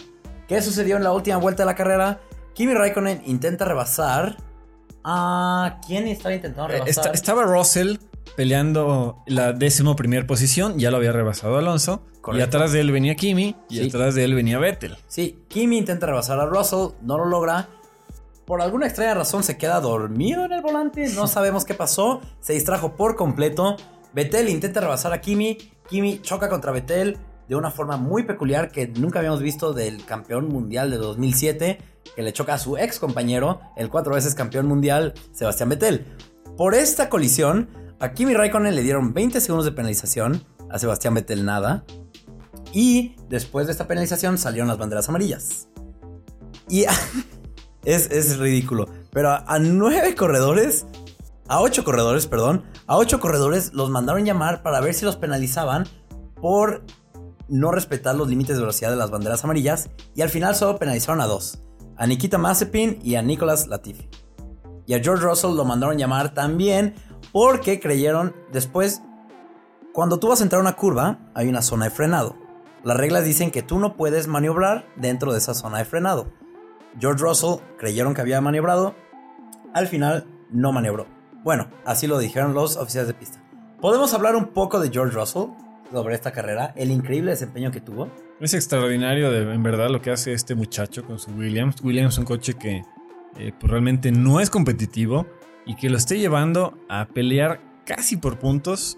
¿Qué 0.47 0.61
sucedió 0.61 0.97
en 0.97 1.03
la 1.03 1.11
última 1.13 1.37
vuelta 1.37 1.63
de 1.63 1.67
la 1.67 1.75
carrera? 1.75 2.19
Kimi 2.53 2.73
Raikkonen 2.73 3.21
intenta 3.25 3.65
rebasar. 3.65 4.37
¿A 5.03 5.79
quién 5.85 6.07
estaba 6.07 6.35
intentando 6.35 6.69
Eh, 6.69 6.73
rebasar? 6.79 6.89
esta- 6.89 7.11
estaba 7.11 7.43
Russell 7.43 7.97
peleando 8.35 9.23
la 9.27 9.53
décimo 9.53 9.95
primer 9.95 10.25
posición, 10.27 10.77
ya 10.79 10.91
lo 10.91 10.97
había 10.97 11.11
rebasado 11.11 11.57
Alonso. 11.57 12.03
Y 12.33 12.41
atrás 12.41 12.71
de 12.71 12.79
él 12.79 12.91
venía 12.91 13.15
Kimi 13.15 13.55
y 13.69 13.77
Sí. 13.79 13.87
atrás 13.89 14.15
de 14.15 14.23
él 14.23 14.33
venía 14.33 14.57
Vettel. 14.57 14.97
Sí, 15.07 15.43
Kimi 15.49 15.77
intenta 15.77 16.05
rebasar 16.07 16.39
a 16.39 16.45
Russell, 16.45 16.93
no 17.01 17.17
lo 17.17 17.25
logra. 17.25 17.67
Por 18.45 18.61
alguna 18.61 18.85
extraña 18.87 19.13
razón 19.13 19.43
se 19.43 19.57
queda 19.57 19.79
dormido 19.81 20.45
en 20.45 20.53
el 20.53 20.61
volante, 20.61 21.07
no 21.15 21.27
sabemos 21.27 21.65
qué 21.65 21.73
pasó, 21.73 22.21
se 22.39 22.53
distrajo 22.53 22.95
por 22.95 23.15
completo. 23.15 23.75
Vettel 24.13 24.47
intenta 24.49 24.79
rebasar 24.79 25.11
a 25.13 25.19
Kimi, 25.21 25.57
Kimi 25.89 26.19
choca 26.21 26.47
contra 26.49 26.71
Vettel 26.71 27.17
de 27.49 27.55
una 27.57 27.71
forma 27.71 27.97
muy 27.97 28.23
peculiar 28.23 28.71
que 28.71 28.87
nunca 28.87 29.19
habíamos 29.19 29.41
visto 29.41 29.73
del 29.73 30.05
campeón 30.05 30.47
mundial 30.47 30.89
de 30.91 30.97
2007, 30.97 31.77
que 32.15 32.21
le 32.21 32.31
choca 32.31 32.53
a 32.53 32.57
su 32.57 32.77
ex 32.77 32.99
compañero, 32.99 33.59
el 33.75 33.89
cuatro 33.89 34.13
veces 34.13 34.33
campeón 34.33 34.65
mundial, 34.67 35.13
Sebastián 35.33 35.67
Vettel. 35.69 36.05
Por 36.55 36.73
esta 36.73 37.09
colisión, 37.09 37.67
a 38.03 38.13
Kimi 38.13 38.33
Raikkonen 38.33 38.75
le 38.75 38.81
dieron 38.81 39.13
20 39.13 39.39
segundos 39.39 39.63
de 39.63 39.71
penalización, 39.71 40.43
a 40.69 40.77
Sebastián 40.77 41.13
Vettel 41.13 41.45
nada. 41.45 41.85
Y 42.73 43.15
después 43.29 43.65
de 43.65 43.71
esta 43.71 43.87
penalización 43.87 44.37
salieron 44.37 44.67
las 44.67 44.77
banderas 44.77 45.07
amarillas. 45.07 45.69
Y 46.67 46.83
es, 47.85 48.11
es 48.11 48.39
ridículo. 48.39 48.89
Pero 49.11 49.29
a, 49.29 49.45
a 49.47 49.57
nueve 49.57 50.15
corredores, 50.15 50.85
a 51.47 51.61
ocho 51.61 51.85
corredores, 51.85 52.27
perdón, 52.27 52.65
a 52.87 52.97
ocho 52.97 53.21
corredores 53.21 53.73
los 53.73 53.89
mandaron 53.89 54.25
llamar 54.25 54.63
para 54.63 54.81
ver 54.81 54.93
si 54.93 55.05
los 55.05 55.15
penalizaban 55.15 55.87
por 56.41 56.83
no 57.47 57.71
respetar 57.71 58.15
los 58.15 58.27
límites 58.27 58.57
de 58.57 58.63
velocidad 58.63 58.89
de 58.89 58.97
las 58.97 59.11
banderas 59.11 59.45
amarillas. 59.45 59.89
Y 60.13 60.23
al 60.23 60.29
final 60.29 60.55
solo 60.57 60.77
penalizaron 60.77 61.21
a 61.21 61.25
dos, 61.25 61.63
a 61.95 62.05
Nikita 62.05 62.37
Mazepin 62.37 62.99
y 63.01 63.15
a 63.15 63.21
Nicolas 63.21 63.67
Latifi. 63.67 64.09
Y 64.85 64.93
a 64.93 65.01
George 65.01 65.23
Russell 65.23 65.55
lo 65.55 65.63
mandaron 65.63 65.97
llamar 65.97 66.33
también 66.33 66.95
porque 67.33 67.79
creyeron 67.79 68.33
después, 68.53 69.01
cuando 69.91 70.19
tú 70.19 70.29
vas 70.29 70.39
a 70.39 70.43
entrar 70.43 70.59
a 70.59 70.61
una 70.61 70.75
curva, 70.75 71.17
hay 71.33 71.49
una 71.49 71.63
zona 71.63 71.85
de 71.85 71.91
frenado. 71.91 72.37
Las 72.83 72.95
reglas 72.95 73.25
dicen 73.25 73.49
que 73.49 73.63
tú 73.63 73.79
no 73.79 73.97
puedes 73.97 74.27
maniobrar 74.27 74.85
dentro 74.95 75.33
de 75.33 75.39
esa 75.39 75.55
zona 75.55 75.79
de 75.79 75.85
frenado. 75.85 76.31
George 76.99 77.23
Russell 77.23 77.55
creyeron 77.77 78.13
que 78.13 78.21
había 78.21 78.39
maniobrado, 78.39 78.93
al 79.73 79.87
final 79.87 80.27
no 80.51 80.71
maniobró. 80.71 81.07
Bueno, 81.43 81.69
así 81.85 82.05
lo 82.05 82.19
dijeron 82.19 82.53
los 82.53 82.77
oficiales 82.77 83.07
de 83.07 83.15
pista. 83.15 83.43
¿Podemos 83.81 84.13
hablar 84.13 84.35
un 84.35 84.49
poco 84.49 84.79
de 84.79 84.91
George 84.91 85.15
Russell 85.17 85.47
sobre 85.91 86.13
esta 86.13 86.31
carrera? 86.31 86.71
El 86.75 86.91
increíble 86.91 87.31
desempeño 87.31 87.71
que 87.71 87.81
tuvo. 87.81 88.09
Es 88.39 88.53
extraordinario 88.53 89.31
de, 89.31 89.51
en 89.51 89.63
verdad 89.63 89.89
lo 89.89 90.01
que 90.01 90.11
hace 90.11 90.33
este 90.33 90.53
muchacho 90.53 91.03
con 91.03 91.17
su 91.17 91.31
Williams. 91.31 91.81
Williams 91.81 92.13
es 92.13 92.19
un 92.19 92.25
coche 92.25 92.53
que 92.53 92.83
eh, 93.39 93.53
pues 93.59 93.71
realmente 93.71 94.11
no 94.11 94.39
es 94.39 94.51
competitivo 94.51 95.25
y 95.65 95.75
que 95.75 95.89
lo 95.89 95.97
esté 95.97 96.17
llevando 96.19 96.77
a 96.89 97.07
pelear 97.07 97.61
casi 97.85 98.17
por 98.17 98.39
puntos. 98.39 98.97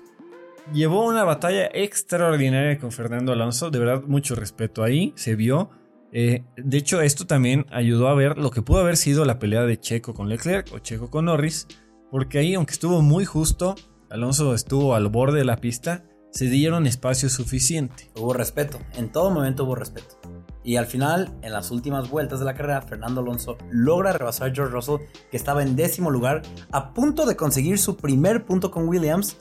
Llevó 0.73 1.05
una 1.05 1.23
batalla 1.23 1.69
extraordinaria 1.73 2.79
con 2.79 2.91
Fernando 2.91 3.31
Alonso, 3.31 3.69
de 3.69 3.79
verdad 3.79 4.03
mucho 4.07 4.35
respeto 4.35 4.83
ahí, 4.83 5.13
se 5.15 5.35
vio. 5.35 5.69
Eh, 6.11 6.43
de 6.57 6.77
hecho, 6.77 7.01
esto 7.01 7.27
también 7.27 7.65
ayudó 7.71 8.07
a 8.07 8.15
ver 8.15 8.37
lo 8.37 8.49
que 8.49 8.61
pudo 8.61 8.79
haber 8.79 8.97
sido 8.97 9.25
la 9.25 9.37
pelea 9.37 9.63
de 9.63 9.79
Checo 9.79 10.13
con 10.13 10.29
Leclerc 10.29 10.71
o 10.73 10.79
Checo 10.79 11.09
con 11.09 11.25
Norris, 11.25 11.67
porque 12.09 12.39
ahí, 12.39 12.55
aunque 12.55 12.73
estuvo 12.73 13.01
muy 13.01 13.25
justo, 13.25 13.75
Alonso 14.09 14.53
estuvo 14.53 14.95
al 14.95 15.09
borde 15.09 15.39
de 15.39 15.45
la 15.45 15.57
pista, 15.57 16.05
se 16.31 16.49
dieron 16.49 16.87
espacio 16.87 17.29
suficiente. 17.29 18.11
Hubo 18.15 18.33
respeto, 18.33 18.79
en 18.95 19.11
todo 19.11 19.29
momento 19.29 19.65
hubo 19.65 19.75
respeto. 19.75 20.19
Y 20.65 20.77
al 20.77 20.87
final, 20.87 21.31
en 21.43 21.53
las 21.53 21.69
últimas 21.69 22.09
vueltas 22.09 22.39
de 22.39 22.45
la 22.45 22.55
carrera, 22.55 22.81
Fernando 22.81 23.21
Alonso 23.21 23.55
logra 23.69 24.11
rebasar 24.13 24.49
a 24.49 24.53
George 24.53 24.73
Russell, 24.73 25.05
que 25.29 25.37
estaba 25.37 25.61
en 25.61 25.75
décimo 25.75 26.09
lugar, 26.09 26.41
a 26.71 26.91
punto 26.91 27.27
de 27.27 27.35
conseguir 27.35 27.77
su 27.77 27.95
primer 27.95 28.45
punto 28.45 28.71
con 28.71 28.89
Williams. 28.89 29.37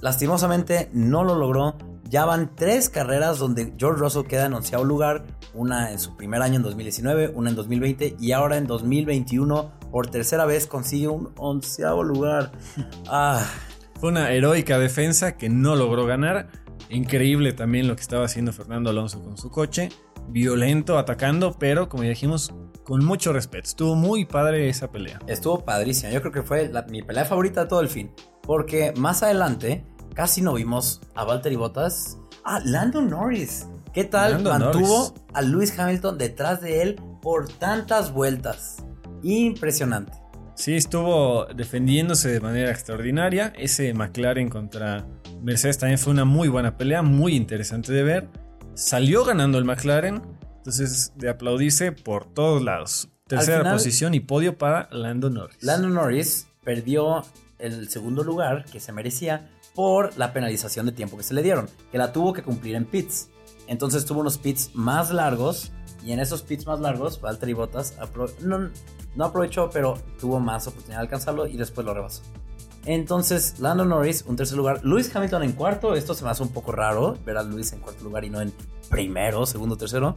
Lastimosamente 0.00 0.90
no 0.92 1.22
lo 1.22 1.36
logró. 1.36 1.78
Ya 2.10 2.24
van 2.24 2.56
tres 2.56 2.88
carreras 2.88 3.38
donde 3.38 3.74
George 3.78 4.00
Russell 4.00 4.24
queda 4.26 4.46
en 4.46 4.54
onceavo 4.54 4.84
lugar. 4.84 5.24
Una 5.54 5.92
en 5.92 6.00
su 6.00 6.16
primer 6.16 6.42
año 6.42 6.56
en 6.56 6.62
2019, 6.62 7.32
una 7.34 7.50
en 7.50 7.56
2020 7.56 8.16
y 8.18 8.32
ahora 8.32 8.56
en 8.56 8.66
2021 8.66 9.70
por 9.92 10.08
tercera 10.08 10.44
vez 10.44 10.66
consigue 10.66 11.06
un 11.06 11.32
onceavo 11.36 12.02
lugar. 12.02 12.50
Ah, 13.08 13.46
Fue 14.00 14.10
una 14.10 14.32
heroica 14.32 14.78
defensa 14.78 15.36
que 15.36 15.48
no 15.48 15.76
logró 15.76 16.04
ganar. 16.04 16.48
Increíble 16.90 17.52
también 17.52 17.86
lo 17.88 17.94
que 17.96 18.02
estaba 18.02 18.24
haciendo 18.24 18.52
Fernando 18.52 18.90
Alonso 18.90 19.22
con 19.22 19.36
su 19.36 19.50
coche. 19.50 19.88
Violento, 20.28 20.98
atacando, 20.98 21.56
pero 21.58 21.88
como 21.88 22.02
ya 22.02 22.10
dijimos, 22.10 22.52
con 22.84 23.04
mucho 23.04 23.32
respeto. 23.32 23.66
Estuvo 23.68 23.94
muy 23.94 24.24
padre 24.24 24.68
esa 24.68 24.90
pelea. 24.90 25.18
Estuvo 25.26 25.64
padrísima. 25.64 26.10
Yo 26.12 26.20
creo 26.20 26.32
que 26.32 26.42
fue 26.42 26.68
la- 26.68 26.82
mi 26.82 27.02
pelea 27.02 27.24
favorita 27.24 27.62
de 27.62 27.66
todo 27.68 27.80
el 27.80 27.88
fin. 27.88 28.10
Porque 28.42 28.92
más 28.96 29.22
adelante 29.22 29.84
casi 30.14 30.40
no 30.42 30.54
vimos 30.54 31.00
a 31.14 31.24
Valtteri 31.24 31.56
Bottas. 31.56 32.18
Ah, 32.44 32.60
Lando 32.64 33.00
Norris. 33.02 33.66
¿Qué 33.92 34.04
tal? 34.04 34.32
Lando 34.32 34.50
Mantuvo 34.50 34.98
Norris. 34.98 35.12
a 35.34 35.42
Lewis 35.42 35.78
Hamilton 35.78 36.18
detrás 36.18 36.60
de 36.60 36.82
él 36.82 37.00
por 37.22 37.48
tantas 37.48 38.12
vueltas. 38.12 38.84
Impresionante. 39.22 40.12
Sí, 40.54 40.74
estuvo 40.74 41.44
defendiéndose 41.54 42.30
de 42.30 42.40
manera 42.40 42.70
extraordinaria. 42.70 43.52
Ese 43.56 43.92
McLaren 43.94 44.48
contra 44.48 45.06
Mercedes 45.42 45.78
también 45.78 45.98
fue 45.98 46.12
una 46.12 46.24
muy 46.24 46.48
buena 46.48 46.76
pelea, 46.76 47.02
muy 47.02 47.34
interesante 47.36 47.92
de 47.92 48.02
ver. 48.02 48.28
Salió 48.74 49.24
ganando 49.24 49.58
el 49.58 49.64
McLaren, 49.64 50.22
entonces 50.58 51.12
de 51.16 51.28
aplaudirse 51.28 51.92
por 51.92 52.26
todos 52.26 52.62
lados. 52.62 53.08
Tercera 53.26 53.58
final- 53.58 53.74
posición 53.74 54.14
y 54.14 54.20
podio 54.20 54.56
para 54.56 54.88
Lando 54.90 55.30
Norris. 55.30 55.62
Lando 55.62 55.88
Norris 55.88 56.46
perdió 56.64 57.22
el 57.58 57.88
segundo 57.88 58.22
lugar 58.24 58.64
que 58.70 58.80
se 58.80 58.92
merecía 58.92 59.50
por 59.74 60.16
la 60.16 60.32
penalización 60.32 60.86
de 60.86 60.92
tiempo 60.92 61.16
que 61.16 61.22
se 61.22 61.34
le 61.34 61.42
dieron, 61.42 61.68
que 61.92 61.98
la 61.98 62.12
tuvo 62.12 62.32
que 62.32 62.42
cumplir 62.42 62.74
en 62.74 62.84
pits. 62.84 63.28
Entonces 63.66 64.04
tuvo 64.06 64.20
unos 64.20 64.38
pits 64.38 64.70
más 64.74 65.10
largos 65.10 65.72
y 66.04 66.12
en 66.12 66.20
esos 66.20 66.42
pits 66.42 66.66
más 66.66 66.80
largos 66.80 67.20
Valtteri 67.20 67.52
Bottas 67.52 67.94
No 69.14 69.24
aprovechó, 69.24 69.68
pero 69.70 69.94
tuvo 70.20 70.40
más 70.40 70.66
oportunidad 70.66 70.98
de 71.00 71.02
alcanzarlo 71.02 71.46
y 71.46 71.56
después 71.56 71.84
lo 71.84 71.92
rebasó. 71.94 72.22
Entonces, 72.84 73.58
Lando 73.58 73.84
Norris, 73.84 74.24
un 74.26 74.36
tercer 74.36 74.56
lugar. 74.56 74.84
Lewis 74.84 75.14
Hamilton 75.14 75.42
en 75.42 75.52
cuarto. 75.52 75.94
Esto 75.94 76.14
se 76.14 76.24
me 76.24 76.30
hace 76.30 76.42
un 76.42 76.50
poco 76.50 76.72
raro 76.72 77.18
ver 77.24 77.36
a 77.36 77.42
Lewis 77.42 77.72
en 77.72 77.80
cuarto 77.80 78.04
lugar 78.04 78.24
y 78.24 78.30
no 78.30 78.40
en 78.40 78.52
primero, 78.88 79.44
segundo, 79.46 79.76
tercero. 79.76 80.16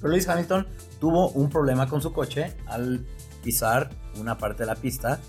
Pero 0.00 0.10
Lewis 0.10 0.28
Hamilton 0.28 0.66
tuvo 1.00 1.30
un 1.30 1.48
problema 1.48 1.88
con 1.88 2.02
su 2.02 2.12
coche 2.12 2.54
al 2.66 3.06
pisar 3.42 3.90
una 4.18 4.36
parte 4.36 4.64
de 4.64 4.66
la 4.66 4.74
pista 4.74 5.20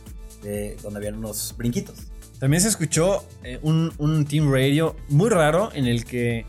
de 0.42 0.76
donde 0.82 0.98
habían 0.98 1.16
unos 1.16 1.56
brinquitos. 1.58 1.96
También 2.40 2.62
se 2.62 2.68
escuchó 2.68 3.24
eh, 3.44 3.60
un, 3.64 4.26
team 4.30 4.52
radio 4.52 4.96
muy 5.10 5.30
raro 5.30 5.72
en 5.74 5.86
el 5.86 6.06
que 6.06 6.46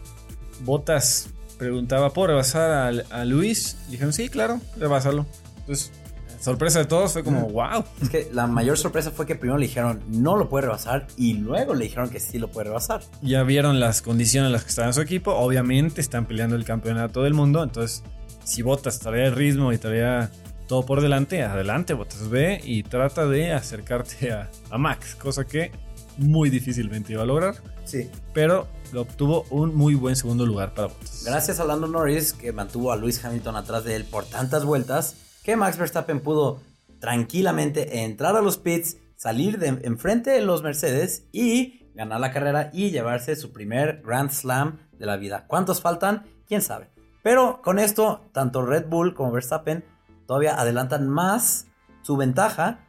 Bottas 0.64 1.30
preguntaba, 1.58 2.10
¿puedo 2.10 2.28
rebasar 2.28 2.70
a, 2.70 3.20
a 3.20 3.24
Luis? 3.24 3.78
Dijeron, 3.88 4.12
sí, 4.12 4.28
claro, 4.28 4.60
rebásalo. 4.76 5.26
Entonces, 5.60 5.92
sorpresa 6.40 6.80
de 6.80 6.84
todos 6.86 7.12
fue 7.12 7.24
como, 7.24 7.48
wow. 7.48 7.84
Es 8.02 8.10
que 8.10 8.28
la 8.32 8.46
mayor 8.46 8.78
sorpresa 8.78 9.10
fue 9.10 9.26
que 9.26 9.34
primero 9.34 9.58
le 9.58 9.66
dijeron, 9.66 10.02
no 10.08 10.36
lo 10.36 10.48
puede 10.48 10.66
rebasar, 10.66 11.06
y 11.16 11.34
luego 11.34 11.74
le 11.74 11.84
dijeron 11.84 12.10
que 12.10 12.20
sí 12.20 12.38
lo 12.38 12.48
puede 12.48 12.68
rebasar. 12.68 13.02
Ya 13.22 13.42
vieron 13.42 13.80
las 13.80 14.02
condiciones 14.02 14.48
en 14.48 14.52
las 14.52 14.64
que 14.64 14.70
estaba 14.70 14.92
su 14.92 15.00
equipo. 15.00 15.32
Obviamente 15.34 16.00
están 16.00 16.26
peleando 16.26 16.56
el 16.56 16.64
campeonato 16.64 17.22
del 17.22 17.34
mundo. 17.34 17.62
Entonces, 17.62 18.02
si 18.44 18.62
Bottas 18.62 18.98
traía 18.98 19.26
el 19.26 19.34
ritmo 19.34 19.72
y 19.72 19.78
traía 19.78 20.30
todo 20.66 20.84
por 20.84 21.00
delante, 21.00 21.42
adelante, 21.42 21.94
Bottas 21.94 22.28
ve 22.28 22.60
y 22.62 22.82
trata 22.82 23.26
de 23.26 23.52
acercarte 23.52 24.32
a, 24.32 24.50
a 24.70 24.78
Max, 24.78 25.14
cosa 25.14 25.44
que 25.44 25.72
muy 26.18 26.50
difícilmente 26.50 27.12
iba 27.12 27.22
a 27.22 27.26
lograr. 27.26 27.56
Sí. 27.84 28.10
Pero 28.34 28.68
lo 28.92 29.02
obtuvo 29.02 29.44
un 29.50 29.74
muy 29.74 29.94
buen 29.94 30.16
segundo 30.16 30.44
lugar 30.46 30.74
para 30.74 30.88
Bottas. 30.88 31.24
Gracias 31.24 31.60
a 31.60 31.64
Lando 31.64 31.86
Norris, 31.86 32.32
que 32.32 32.52
mantuvo 32.52 32.92
a 32.92 32.96
Lewis 32.96 33.24
Hamilton 33.24 33.56
atrás 33.56 33.84
de 33.84 33.96
él 33.96 34.04
por 34.04 34.24
tantas 34.24 34.64
vueltas, 34.64 35.16
que 35.48 35.56
Max 35.56 35.78
Verstappen 35.78 36.20
pudo 36.20 36.60
tranquilamente 37.00 38.04
entrar 38.04 38.36
a 38.36 38.42
los 38.42 38.58
pits, 38.58 38.98
salir 39.16 39.58
de 39.58 39.68
enfrente 39.68 40.28
de 40.32 40.42
los 40.42 40.62
Mercedes 40.62 41.26
y 41.32 41.90
ganar 41.94 42.20
la 42.20 42.32
carrera 42.32 42.68
y 42.74 42.90
llevarse 42.90 43.34
su 43.34 43.50
primer 43.50 44.02
Grand 44.04 44.28
Slam 44.28 44.78
de 44.98 45.06
la 45.06 45.16
vida. 45.16 45.46
¿Cuántos 45.46 45.80
faltan? 45.80 46.26
¿Quién 46.46 46.60
sabe? 46.60 46.90
Pero 47.22 47.62
con 47.62 47.78
esto, 47.78 48.28
tanto 48.32 48.60
Red 48.60 48.88
Bull 48.90 49.14
como 49.14 49.32
Verstappen 49.32 49.86
todavía 50.26 50.60
adelantan 50.60 51.08
más 51.08 51.68
su 52.02 52.18
ventaja, 52.18 52.80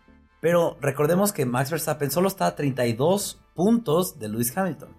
pero 0.42 0.78
recordemos 0.82 1.32
que 1.32 1.46
Max 1.46 1.72
Verstappen 1.72 2.12
solo 2.12 2.28
está 2.28 2.48
a 2.48 2.56
32 2.58 3.42
puntos 3.56 4.20
de 4.20 4.28
Lewis 4.28 4.58
Hamilton. 4.58 4.90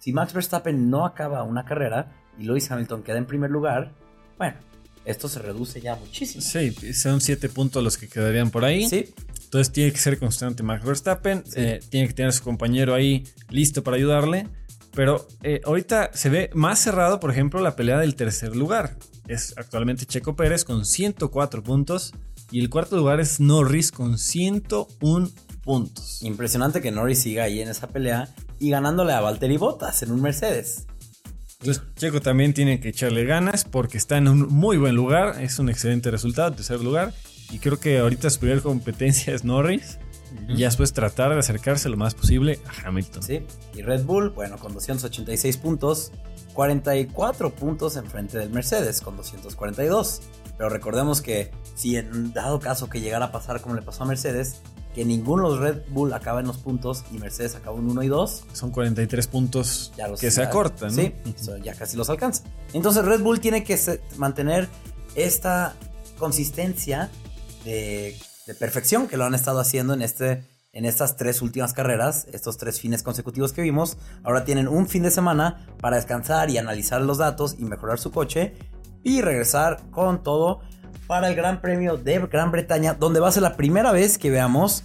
Si 0.00 0.12
Max 0.12 0.34
Verstappen 0.34 0.90
no 0.90 1.06
acaba 1.06 1.44
una 1.44 1.64
carrera 1.64 2.12
y 2.36 2.44
Lewis 2.44 2.70
Hamilton 2.70 3.02
queda 3.02 3.16
en 3.16 3.26
primer 3.26 3.50
lugar, 3.50 3.94
bueno, 4.36 4.58
esto 5.06 5.28
se 5.28 5.38
reduce 5.38 5.80
ya 5.80 5.96
muchísimo. 5.96 6.42
Sí, 6.42 6.72
son 6.92 7.20
7 7.20 7.48
puntos 7.48 7.82
los 7.82 7.96
que 7.96 8.08
quedarían 8.08 8.50
por 8.50 8.64
ahí. 8.64 8.88
Sí. 8.88 9.14
Entonces 9.44 9.72
tiene 9.72 9.92
que 9.92 9.98
ser 9.98 10.18
constante 10.18 10.62
Max 10.62 10.84
Verstappen, 10.84 11.44
eh, 11.54 11.80
tiene 11.88 12.08
que 12.08 12.14
tener 12.14 12.30
a 12.30 12.32
su 12.32 12.42
compañero 12.42 12.94
ahí 12.94 13.24
listo 13.48 13.82
para 13.82 13.96
ayudarle. 13.96 14.48
Pero 14.92 15.28
eh, 15.42 15.60
ahorita 15.64 16.10
se 16.14 16.30
ve 16.30 16.50
más 16.54 16.78
cerrado, 16.78 17.20
por 17.20 17.30
ejemplo, 17.30 17.60
la 17.60 17.76
pelea 17.76 17.98
del 17.98 18.16
tercer 18.16 18.56
lugar. 18.56 18.96
Es 19.28 19.54
actualmente 19.56 20.06
Checo 20.06 20.34
Pérez 20.36 20.64
con 20.64 20.84
104 20.84 21.62
puntos 21.62 22.12
y 22.50 22.60
el 22.60 22.70
cuarto 22.70 22.96
lugar 22.96 23.20
es 23.20 23.38
Norris 23.38 23.92
con 23.92 24.18
101 24.18 25.30
puntos. 25.62 26.22
Impresionante 26.22 26.80
que 26.80 26.90
Norris 26.90 27.20
siga 27.20 27.44
ahí 27.44 27.60
en 27.60 27.68
esa 27.68 27.88
pelea 27.88 28.28
y 28.58 28.70
ganándole 28.70 29.12
a 29.12 29.20
Valtteri 29.20 29.58
Bottas 29.58 30.02
en 30.02 30.12
un 30.12 30.22
Mercedes. 30.22 30.86
Entonces 31.60 31.82
Checo 31.96 32.20
también 32.20 32.52
tiene 32.52 32.80
que 32.80 32.90
echarle 32.90 33.24
ganas 33.24 33.64
porque 33.64 33.96
está 33.98 34.18
en 34.18 34.28
un 34.28 34.48
muy 34.48 34.76
buen 34.76 34.94
lugar, 34.94 35.42
es 35.42 35.58
un 35.58 35.68
excelente 35.68 36.10
resultado, 36.10 36.52
tercer 36.52 36.80
lugar. 36.80 37.12
Y 37.50 37.58
creo 37.58 37.78
que 37.78 37.98
ahorita 37.98 38.28
su 38.30 38.40
primera 38.40 38.60
competencia 38.60 39.34
es 39.34 39.44
Norris. 39.44 39.98
Y 40.48 40.62
después 40.62 40.92
tratar 40.92 41.32
de 41.32 41.38
acercarse 41.38 41.88
lo 41.88 41.96
más 41.96 42.14
posible 42.14 42.58
a 42.66 42.88
Hamilton. 42.88 43.22
Sí, 43.22 43.46
y 43.74 43.82
Red 43.82 44.04
Bull, 44.04 44.30
bueno, 44.30 44.58
con 44.58 44.74
286 44.74 45.56
puntos, 45.56 46.12
44 46.52 47.54
puntos 47.54 47.96
enfrente 47.96 48.36
del 48.38 48.50
Mercedes, 48.50 49.00
con 49.00 49.16
242. 49.16 50.22
Pero 50.58 50.68
recordemos 50.68 51.22
que 51.22 51.52
si 51.74 51.96
en 51.96 52.32
dado 52.32 52.60
caso 52.60 52.88
que 52.90 53.00
llegara 53.00 53.26
a 53.26 53.32
pasar 53.32 53.60
como 53.60 53.74
le 53.74 53.82
pasó 53.82 54.02
a 54.02 54.06
Mercedes, 54.06 54.62
que 54.96 55.04
ninguno 55.04 55.42
de 55.42 55.50
los 55.50 55.60
Red 55.60 55.82
Bull 55.90 56.14
acaba 56.14 56.40
en 56.40 56.46
los 56.46 56.56
puntos 56.56 57.04
y 57.12 57.18
Mercedes 57.18 57.54
acaba 57.54 57.78
en 57.78 57.84
1 57.84 58.02
y 58.02 58.08
2. 58.08 58.44
Son 58.54 58.70
43 58.70 59.26
puntos 59.26 59.92
que 60.18 60.30
se 60.30 60.42
acortan. 60.42 60.90
Sí, 60.90 61.12
ya 61.62 61.74
casi 61.74 61.98
los 61.98 62.08
alcanza. 62.08 62.44
Entonces 62.72 63.04
Red 63.04 63.20
Bull 63.20 63.38
tiene 63.38 63.62
que 63.62 63.78
mantener 64.16 64.70
esta 65.14 65.76
consistencia 66.18 67.10
de, 67.66 68.16
de, 68.46 68.54
perfección 68.54 69.06
que 69.06 69.18
lo 69.18 69.26
han 69.26 69.34
estado 69.34 69.60
haciendo 69.60 69.92
en, 69.92 70.00
este, 70.00 70.44
en 70.72 70.86
estas 70.86 71.18
tres 71.18 71.42
últimas 71.42 71.74
carreras, 71.74 72.26
estos 72.32 72.56
tres 72.56 72.80
fines 72.80 73.02
consecutivos 73.02 73.52
que 73.52 73.60
vimos. 73.60 73.98
Ahora 74.24 74.46
tienen 74.46 74.66
un 74.66 74.88
fin 74.88 75.02
de 75.02 75.10
semana 75.10 75.66
para 75.78 75.96
descansar 75.96 76.48
y 76.48 76.56
analizar 76.56 77.02
los 77.02 77.18
datos 77.18 77.54
y 77.58 77.66
mejorar 77.66 77.98
su 77.98 78.12
coche 78.12 78.54
y 79.04 79.20
regresar 79.20 79.90
con 79.90 80.22
todo 80.22 80.62
para 81.06 81.28
el 81.28 81.34
Gran 81.34 81.60
Premio 81.60 81.96
de 81.96 82.18
Gran 82.26 82.50
Bretaña, 82.50 82.94
donde 82.94 83.20
va 83.20 83.28
a 83.28 83.32
ser 83.32 83.42
la 83.42 83.56
primera 83.56 83.92
vez 83.92 84.18
que 84.18 84.30
veamos 84.30 84.84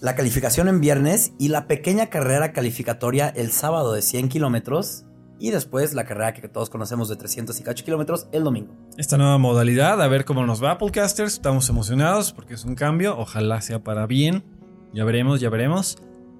la 0.00 0.14
calificación 0.14 0.68
en 0.68 0.80
viernes 0.80 1.32
y 1.38 1.48
la 1.48 1.66
pequeña 1.66 2.06
carrera 2.06 2.52
calificatoria 2.52 3.28
el 3.28 3.50
sábado 3.50 3.92
de 3.92 4.02
100 4.02 4.28
kilómetros 4.28 5.04
y 5.38 5.50
después 5.50 5.94
la 5.94 6.04
carrera 6.04 6.34
que 6.34 6.48
todos 6.48 6.70
conocemos 6.70 7.08
de 7.08 7.16
300 7.16 7.58
y 7.58 7.64
kilómetros 7.82 8.28
el 8.32 8.44
domingo. 8.44 8.74
Esta 8.96 9.16
nueva 9.16 9.38
modalidad, 9.38 10.00
a 10.00 10.08
ver 10.08 10.24
cómo 10.24 10.46
nos 10.46 10.62
va 10.62 10.72
Applecasters, 10.72 11.34
estamos 11.34 11.68
emocionados 11.68 12.32
porque 12.32 12.54
es 12.54 12.64
un 12.64 12.74
cambio, 12.74 13.18
ojalá 13.18 13.60
sea 13.60 13.82
para 13.82 14.06
bien, 14.06 14.44
ya 14.92 15.04
veremos, 15.04 15.40
ya 15.40 15.50
veremos. 15.50 15.98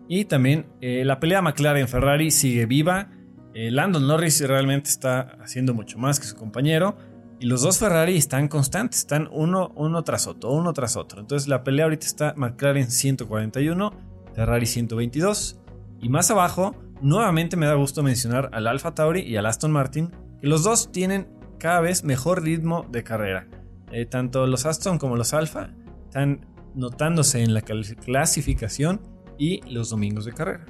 Y 0.09 0.25
también 0.25 0.67
eh, 0.81 1.05
la 1.05 1.21
pelea 1.21 1.41
McLaren-Ferrari 1.41 2.31
sigue 2.31 2.67
viva, 2.67 3.11
eh, 3.55 3.71
Landon 3.71 4.07
Norris 4.07 4.41
realmente 4.47 4.91
está 4.91 5.37
haciendo 5.43 5.75
mucho 5.75 5.99
más 5.99 6.21
que 6.21 6.27
su 6.27 6.37
compañero. 6.37 6.97
Y 7.41 7.47
los 7.47 7.63
dos 7.63 7.79
Ferrari 7.79 8.19
están 8.19 8.49
constantes, 8.49 8.99
están 8.99 9.27
uno, 9.33 9.73
tras 10.05 10.27
otro, 10.27 10.51
uno 10.51 10.75
tras 10.75 10.97
otro. 10.97 11.21
Entonces 11.21 11.49
la 11.49 11.65
pelea 11.65 11.87
ahorita 11.87 12.07
está 12.07 12.35
McLaren 12.37 12.91
141, 12.91 13.93
Ferrari 14.35 14.67
122. 14.67 15.59
Y 16.03 16.11
más 16.11 16.31
abajo, 16.31 16.77
nuevamente 17.01 17.57
me 17.57 17.65
da 17.65 17.73
gusto 17.73 18.03
mencionar 18.03 18.51
al 18.53 18.67
Alfa 18.67 18.95
Tauri 18.95 19.23
y 19.23 19.37
al 19.37 19.47
Aston 19.47 19.73
Martin, 19.73 20.11
que 20.39 20.49
los 20.49 20.65
dos 20.65 20.93
tienen 20.93 21.29
cada 21.59 21.81
vez 21.81 22.05
mejor 22.05 22.43
ritmo 22.43 22.87
de 22.91 23.03
carrera. 23.05 23.49
Eh, 23.91 24.05
tanto 24.05 24.47
los 24.47 24.67
Aston 24.67 24.99
como 24.99 25.17
los 25.17 25.33
Alfa 25.33 25.71
están 26.05 26.47
notándose 26.75 27.43
en 27.43 27.55
la 27.55 27.63
clasificación 27.63 29.01
y 29.39 29.63
los 29.63 29.89
domingos 29.89 30.27
de 30.27 30.33
carrera. 30.35 30.67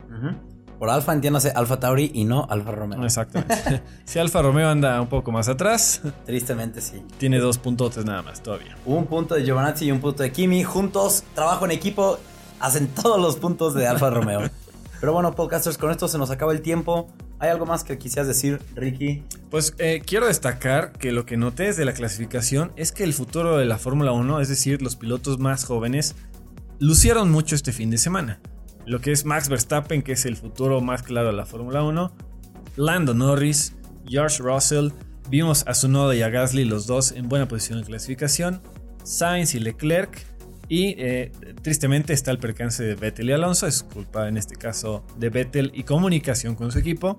Por 0.80 0.88
Alfa 0.88 1.12
entiéndase 1.12 1.50
Alfa 1.50 1.78
Tauri 1.78 2.10
y 2.14 2.24
no 2.24 2.46
Alfa 2.48 2.70
Romeo. 2.70 3.04
Exactamente. 3.04 3.82
si 4.06 4.18
Alfa 4.18 4.40
Romeo 4.40 4.70
anda 4.70 4.98
un 4.98 5.08
poco 5.08 5.30
más 5.30 5.46
atrás. 5.46 6.00
Tristemente 6.24 6.80
sí. 6.80 7.04
Tiene 7.18 7.38
dos 7.38 7.58
puntotes 7.58 8.06
nada 8.06 8.22
más 8.22 8.42
todavía. 8.42 8.78
Un 8.86 9.04
punto 9.04 9.34
de 9.34 9.44
Giovanazzi 9.44 9.84
y 9.84 9.92
un 9.92 10.00
punto 10.00 10.22
de 10.22 10.32
Kimi. 10.32 10.64
Juntos, 10.64 11.22
trabajo 11.34 11.66
en 11.66 11.72
equipo, 11.72 12.18
hacen 12.60 12.88
todos 12.88 13.20
los 13.20 13.36
puntos 13.36 13.74
de 13.74 13.86
Alfa 13.86 14.08
Romeo. 14.08 14.48
Pero 15.00 15.12
bueno, 15.12 15.34
podcasters, 15.34 15.76
con 15.76 15.90
esto 15.90 16.08
se 16.08 16.16
nos 16.16 16.30
acaba 16.30 16.52
el 16.52 16.62
tiempo. 16.62 17.10
¿Hay 17.40 17.50
algo 17.50 17.66
más 17.66 17.84
que 17.84 17.98
quisieras 17.98 18.26
decir, 18.26 18.62
Ricky? 18.74 19.22
Pues 19.50 19.74
eh, 19.76 20.00
quiero 20.02 20.28
destacar 20.28 20.92
que 20.92 21.12
lo 21.12 21.26
que 21.26 21.36
noté 21.36 21.64
desde 21.64 21.84
la 21.84 21.92
clasificación 21.92 22.72
es 22.76 22.90
que 22.92 23.04
el 23.04 23.12
futuro 23.12 23.58
de 23.58 23.66
la 23.66 23.76
Fórmula 23.76 24.12
1, 24.12 24.40
es 24.40 24.48
decir, 24.48 24.80
los 24.80 24.96
pilotos 24.96 25.38
más 25.38 25.66
jóvenes, 25.66 26.16
lucieron 26.78 27.30
mucho 27.30 27.54
este 27.54 27.72
fin 27.72 27.90
de 27.90 27.98
semana 27.98 28.40
lo 28.90 29.00
que 29.00 29.12
es 29.12 29.24
Max 29.24 29.48
Verstappen, 29.48 30.02
que 30.02 30.12
es 30.12 30.26
el 30.26 30.36
futuro 30.36 30.80
más 30.80 31.04
claro 31.04 31.28
de 31.28 31.32
la 31.32 31.46
Fórmula 31.46 31.84
1, 31.84 32.12
Lando 32.74 33.14
Norris, 33.14 33.76
George 34.04 34.42
Russell, 34.42 34.88
vimos 35.28 35.62
a 35.68 35.74
Sunoda 35.74 36.16
y 36.16 36.22
a 36.22 36.28
Gasly 36.28 36.64
los 36.64 36.88
dos 36.88 37.12
en 37.12 37.28
buena 37.28 37.46
posición 37.46 37.78
en 37.78 37.84
clasificación, 37.84 38.60
Sainz 39.04 39.54
y 39.54 39.60
Leclerc, 39.60 40.26
y 40.68 40.96
eh, 40.98 41.30
tristemente 41.62 42.12
está 42.12 42.32
el 42.32 42.38
percance 42.38 42.82
de 42.82 42.96
Vettel 42.96 43.30
y 43.30 43.32
Alonso, 43.32 43.68
es 43.68 43.84
culpa 43.84 44.26
en 44.26 44.36
este 44.36 44.56
caso 44.56 45.04
de 45.18 45.30
Vettel 45.30 45.70
y 45.72 45.84
comunicación 45.84 46.56
con 46.56 46.72
su 46.72 46.80
equipo. 46.80 47.16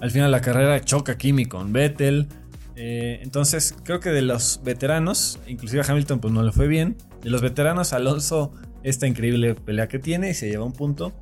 Al 0.00 0.10
final 0.10 0.30
la 0.30 0.40
carrera 0.40 0.80
choca 0.80 1.18
Kimi 1.18 1.44
con 1.44 1.74
Vettel. 1.74 2.28
Eh, 2.74 3.20
entonces 3.22 3.74
creo 3.82 4.00
que 4.00 4.10
de 4.10 4.20
los 4.20 4.60
veteranos, 4.62 5.40
inclusive 5.46 5.82
a 5.82 5.90
Hamilton 5.90 6.20
pues 6.20 6.32
no 6.34 6.42
le 6.42 6.52
fue 6.52 6.68
bien. 6.68 6.96
De 7.22 7.30
los 7.30 7.40
veteranos 7.40 7.94
Alonso 7.94 8.52
esta 8.86 9.08
increíble 9.08 9.56
pelea 9.56 9.88
que 9.88 9.98
tiene 9.98 10.30
y 10.30 10.34
se 10.34 10.48
lleva 10.48 10.64
un 10.64 10.72
punto. 10.72 11.12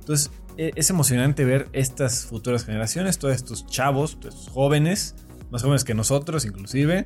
Entonces 0.00 0.30
e, 0.56 0.72
es 0.74 0.88
emocionante 0.88 1.44
ver 1.44 1.68
estas 1.72 2.24
futuras 2.24 2.64
generaciones, 2.64 3.18
todos 3.18 3.34
estos 3.34 3.66
chavos, 3.66 4.12
estos 4.12 4.48
jóvenes, 4.48 5.14
más 5.50 5.62
jóvenes 5.62 5.84
que 5.84 5.94
nosotros 5.94 6.46
inclusive, 6.46 7.04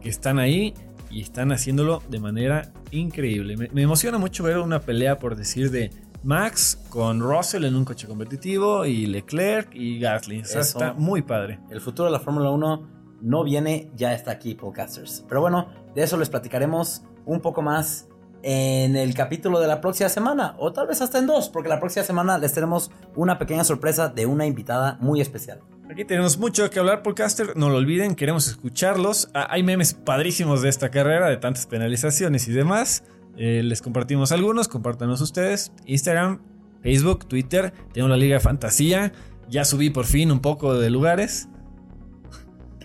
que 0.00 0.08
están 0.08 0.38
ahí 0.38 0.72
y 1.10 1.20
están 1.20 1.50
haciéndolo 1.50 2.00
de 2.08 2.20
manera 2.20 2.72
increíble. 2.92 3.56
Me, 3.56 3.82
emociona 3.82 4.18
mucho 4.18 4.44
ver 4.44 4.58
una 4.58 4.80
pelea, 4.80 5.18
por 5.18 5.34
decir, 5.34 5.72
de 5.72 5.90
Max 6.22 6.78
con 6.88 7.18
Russell 7.18 7.64
en 7.64 7.74
un 7.74 7.84
coche 7.84 8.06
competitivo 8.06 8.86
y 8.86 9.06
Leclerc 9.06 9.74
y 9.74 9.98
Gasly. 9.98 10.42
está 10.42 10.92
muy 10.92 11.22
padre. 11.22 11.58
El 11.70 11.80
futuro 11.80 12.06
de 12.06 12.12
la 12.12 12.20
Fórmula 12.20 12.50
1 12.50 13.18
no 13.22 13.42
viene, 13.42 13.90
ya 13.96 14.14
está 14.14 14.30
aquí, 14.30 14.54
podcasters. 14.54 15.24
Pero 15.28 15.40
bueno, 15.40 15.66
de 15.96 16.04
eso 16.04 16.16
les 16.16 16.30
platicaremos 16.30 17.02
un 17.26 17.40
poco 17.40 17.62
más 17.62 18.06
en 18.42 18.96
el 18.96 19.14
capítulo 19.14 19.60
de 19.60 19.68
la 19.68 19.80
próxima 19.80 20.08
semana, 20.08 20.54
o 20.58 20.72
tal 20.72 20.86
vez 20.86 21.00
hasta 21.02 21.18
en 21.18 21.26
dos, 21.26 21.48
porque 21.48 21.68
la 21.68 21.78
próxima 21.78 22.04
semana 22.04 22.38
les 22.38 22.52
tenemos 22.52 22.90
una 23.14 23.38
pequeña 23.38 23.64
sorpresa 23.64 24.08
de 24.08 24.26
una 24.26 24.46
invitada 24.46 24.96
muy 25.00 25.20
especial. 25.20 25.60
Aquí 25.90 26.04
tenemos 26.04 26.38
mucho 26.38 26.70
que 26.70 26.78
hablar, 26.78 27.02
podcaster. 27.02 27.56
No 27.56 27.68
lo 27.68 27.76
olviden, 27.76 28.14
queremos 28.14 28.46
escucharlos. 28.46 29.28
Ah, 29.34 29.48
hay 29.50 29.64
memes 29.64 29.92
padrísimos 29.92 30.62
de 30.62 30.68
esta 30.68 30.90
carrera, 30.90 31.28
de 31.28 31.36
tantas 31.36 31.66
penalizaciones 31.66 32.46
y 32.46 32.52
demás. 32.52 33.02
Eh, 33.36 33.62
les 33.64 33.82
compartimos 33.82 34.30
algunos, 34.30 34.68
compártanos 34.68 35.20
ustedes. 35.20 35.72
Instagram, 35.86 36.42
Facebook, 36.80 37.26
Twitter. 37.26 37.72
Tenemos 37.92 38.10
la 38.10 38.16
Liga 38.16 38.34
de 38.34 38.40
Fantasía. 38.40 39.12
Ya 39.48 39.64
subí 39.64 39.90
por 39.90 40.06
fin 40.06 40.30
un 40.30 40.40
poco 40.40 40.78
de 40.78 40.90
lugares. 40.90 41.48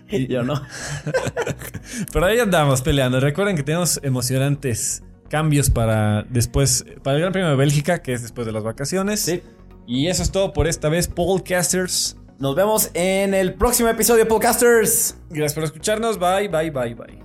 Y 0.09 0.25
yo 0.33 0.41
no. 0.41 0.59
Pero 2.11 2.25
ahí 2.25 2.39
andamos 2.39 2.81
peleando. 2.81 3.19
Recuerden 3.19 3.55
que 3.55 3.61
tenemos 3.61 3.99
emocionantes 4.01 5.03
cambios 5.29 5.69
para 5.69 6.23
después, 6.29 6.85
para 7.03 7.15
el 7.15 7.21
Gran 7.21 7.33
Premio 7.33 7.49
de 7.49 7.55
Bélgica, 7.55 8.01
que 8.01 8.13
es 8.13 8.21
después 8.21 8.45
de 8.45 8.53
las 8.53 8.63
vacaciones. 8.63 9.19
Sí. 9.21 9.41
Y 9.87 10.07
eso 10.07 10.23
es 10.23 10.31
todo 10.31 10.53
por 10.53 10.67
esta 10.67 10.89
vez, 10.89 11.07
Podcasters. 11.07 12.17
Nos 12.39 12.55
vemos 12.55 12.89
en 12.93 13.33
el 13.33 13.53
próximo 13.53 13.89
episodio, 13.89 14.27
Podcasters. 14.27 15.17
Gracias 15.29 15.53
por 15.53 15.63
escucharnos. 15.63 16.19
Bye, 16.19 16.47
bye, 16.49 16.69
bye, 16.71 16.95
bye. 16.95 17.24